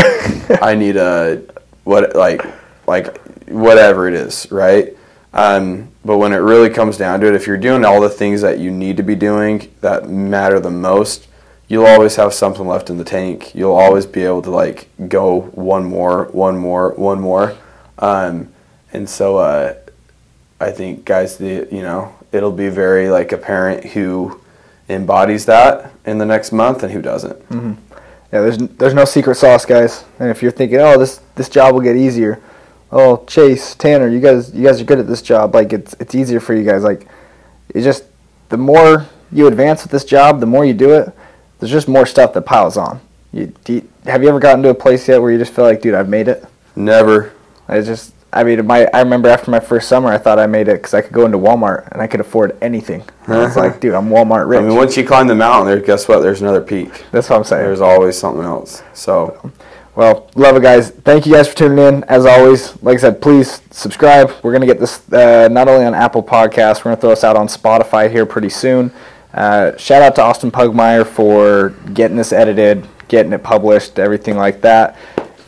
I 0.62 0.74
need 0.74 0.96
a, 0.96 1.42
what, 1.84 2.14
like, 2.14 2.44
like 2.86 3.18
whatever 3.48 4.08
it 4.08 4.14
is, 4.14 4.50
right? 4.50 4.94
Um, 5.32 5.90
but 6.04 6.18
when 6.18 6.32
it 6.32 6.38
really 6.38 6.70
comes 6.70 6.96
down 6.96 7.20
to 7.20 7.28
it, 7.28 7.34
if 7.34 7.46
you're 7.46 7.56
doing 7.56 7.84
all 7.84 8.00
the 8.00 8.08
things 8.08 8.40
that 8.42 8.58
you 8.58 8.70
need 8.70 8.96
to 8.96 9.02
be 9.02 9.14
doing 9.14 9.70
that 9.80 10.08
matter 10.08 10.58
the 10.58 10.70
most, 10.70 11.28
you'll 11.68 11.86
always 11.86 12.16
have 12.16 12.34
something 12.34 12.66
left 12.66 12.90
in 12.90 12.98
the 12.98 13.04
tank. 13.04 13.54
You'll 13.54 13.76
always 13.76 14.04
be 14.04 14.24
able 14.24 14.42
to 14.42 14.50
like 14.50 14.88
go 15.08 15.42
one 15.52 15.84
more, 15.84 16.24
one 16.32 16.58
more, 16.58 16.92
one 16.94 17.20
more. 17.20 17.56
Um, 17.98 18.52
and 18.92 19.08
so 19.08 19.36
uh, 19.38 19.74
I 20.60 20.70
think 20.70 21.04
guys, 21.04 21.36
the 21.38 21.68
you 21.70 21.82
know, 21.82 22.14
it'll 22.32 22.52
be 22.52 22.68
very 22.68 23.10
like 23.10 23.32
apparent 23.32 23.84
who 23.84 24.40
embodies 24.88 25.46
that 25.46 25.92
in 26.06 26.18
the 26.18 26.24
next 26.26 26.52
month 26.52 26.82
and 26.82 26.92
who 26.92 27.02
doesn't. 27.02 27.36
Yeah, 28.32 28.40
there's 28.42 28.58
there's 28.58 28.94
no 28.94 29.04
secret 29.04 29.36
sauce, 29.36 29.64
guys. 29.64 30.04
And 30.18 30.30
if 30.30 30.42
you're 30.42 30.50
thinking, 30.52 30.78
oh, 30.80 30.98
this 30.98 31.20
this 31.34 31.48
job 31.48 31.74
will 31.74 31.80
get 31.82 31.96
easier, 31.96 32.40
oh, 32.92 33.24
Chase, 33.26 33.74
Tanner, 33.74 34.08
you 34.08 34.20
guys 34.20 34.54
you 34.54 34.64
guys 34.64 34.80
are 34.80 34.84
good 34.84 34.98
at 34.98 35.06
this 35.06 35.22
job. 35.22 35.54
Like 35.54 35.72
it's 35.72 35.94
it's 36.00 36.14
easier 36.14 36.40
for 36.40 36.54
you 36.54 36.62
guys. 36.64 36.82
Like 36.82 37.06
it's 37.70 37.84
just 37.84 38.04
the 38.50 38.56
more 38.58 39.06
you 39.32 39.46
advance 39.46 39.82
with 39.82 39.92
this 39.92 40.04
job, 40.04 40.40
the 40.40 40.46
more 40.46 40.64
you 40.64 40.72
do 40.74 40.92
it. 40.94 41.10
There's 41.58 41.72
just 41.72 41.88
more 41.88 42.06
stuff 42.06 42.32
that 42.34 42.42
piles 42.42 42.76
on. 42.76 43.00
You, 43.32 43.52
do 43.64 43.72
you- 43.74 43.88
have 44.06 44.22
you 44.22 44.28
ever 44.30 44.38
gotten 44.38 44.62
to 44.62 44.70
a 44.70 44.74
place 44.74 45.06
yet 45.08 45.20
where 45.20 45.30
you 45.30 45.36
just 45.38 45.52
feel 45.52 45.64
like, 45.66 45.82
dude, 45.82 45.92
I've 45.94 46.08
made 46.08 46.28
it? 46.28 46.44
Never. 46.76 47.32
I 47.68 47.80
just, 47.82 48.14
I 48.32 48.44
mean, 48.44 48.66
my, 48.66 48.88
I 48.92 49.00
remember 49.00 49.28
after 49.28 49.50
my 49.50 49.60
first 49.60 49.88
summer, 49.88 50.08
I 50.08 50.18
thought 50.18 50.38
I 50.38 50.46
made 50.46 50.68
it 50.68 50.74
because 50.74 50.94
I 50.94 51.02
could 51.02 51.12
go 51.12 51.26
into 51.26 51.38
Walmart 51.38 51.88
and 51.92 52.00
I 52.00 52.06
could 52.06 52.20
afford 52.20 52.56
anything. 52.62 53.02
And 53.26 53.34
I 53.34 53.54
like, 53.54 53.80
dude, 53.80 53.94
I'm 53.94 54.08
Walmart 54.08 54.48
rich. 54.48 54.60
I 54.60 54.62
mean, 54.62 54.74
once 54.76 54.96
you 54.96 55.06
climb 55.06 55.26
the 55.26 55.34
mountain, 55.34 55.66
there, 55.66 55.80
guess 55.80 56.08
what? 56.08 56.20
There's 56.20 56.40
another 56.40 56.60
peak. 56.60 57.04
That's 57.12 57.28
what 57.28 57.36
I'm 57.36 57.44
saying. 57.44 57.64
There's 57.64 57.80
always 57.80 58.16
something 58.18 58.42
else. 58.44 58.82
So 58.94 59.52
Well, 59.94 60.30
love 60.34 60.56
it, 60.56 60.62
guys. 60.62 60.90
Thank 60.90 61.26
you 61.26 61.32
guys 61.32 61.48
for 61.48 61.56
tuning 61.56 61.78
in. 61.78 62.04
As 62.04 62.24
always, 62.24 62.80
like 62.82 62.98
I 62.98 63.00
said, 63.00 63.20
please 63.20 63.60
subscribe. 63.70 64.30
We're 64.42 64.52
going 64.52 64.60
to 64.60 64.66
get 64.66 64.78
this 64.78 65.12
uh, 65.12 65.48
not 65.50 65.68
only 65.68 65.84
on 65.84 65.94
Apple 65.94 66.22
Podcasts, 66.22 66.78
we're 66.78 66.90
going 66.90 66.96
to 66.96 67.00
throw 67.00 67.10
this 67.10 67.24
out 67.24 67.36
on 67.36 67.48
Spotify 67.48 68.10
here 68.10 68.24
pretty 68.24 68.48
soon. 68.50 68.92
Uh, 69.34 69.76
shout 69.76 70.00
out 70.02 70.14
to 70.14 70.22
Austin 70.22 70.50
Pugmeyer 70.50 71.06
for 71.06 71.70
getting 71.92 72.16
this 72.16 72.32
edited, 72.32 72.86
getting 73.08 73.32
it 73.32 73.42
published, 73.42 73.98
everything 73.98 74.36
like 74.36 74.60
that. 74.62 74.96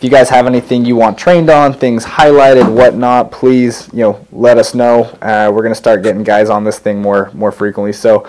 If 0.00 0.04
you 0.04 0.08
guys 0.08 0.30
have 0.30 0.46
anything 0.46 0.86
you 0.86 0.96
want 0.96 1.18
trained 1.18 1.50
on, 1.50 1.74
things 1.74 2.06
highlighted, 2.06 2.74
whatnot, 2.74 3.30
please, 3.30 3.86
you 3.92 3.98
know, 3.98 4.26
let 4.32 4.56
us 4.56 4.74
know. 4.74 5.04
Uh, 5.20 5.52
we're 5.52 5.60
going 5.60 5.74
to 5.74 5.78
start 5.78 6.02
getting 6.02 6.24
guys 6.24 6.48
on 6.48 6.64
this 6.64 6.78
thing 6.78 7.02
more 7.02 7.30
more 7.34 7.52
frequently. 7.52 7.92
So, 7.92 8.26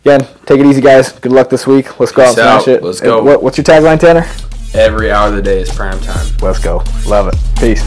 again, 0.00 0.26
take 0.46 0.60
it 0.60 0.64
easy, 0.64 0.80
guys. 0.80 1.12
Good 1.12 1.32
luck 1.32 1.50
this 1.50 1.66
week. 1.66 2.00
Let's 2.00 2.10
go 2.10 2.22
out 2.22 2.28
and 2.28 2.36
smash 2.36 2.62
out. 2.62 2.68
it. 2.68 2.82
Let's 2.82 3.02
go. 3.02 3.22
What, 3.22 3.42
what's 3.42 3.58
your 3.58 3.66
tagline, 3.66 4.00
Tanner? 4.00 4.26
every 4.72 5.10
hour 5.10 5.28
of 5.28 5.34
the 5.34 5.42
day 5.42 5.60
is 5.60 5.68
prime 5.68 6.00
time. 6.00 6.26
Let's 6.40 6.58
go. 6.58 6.82
Love 7.06 7.28
it. 7.28 7.34
Peace. 7.58 7.82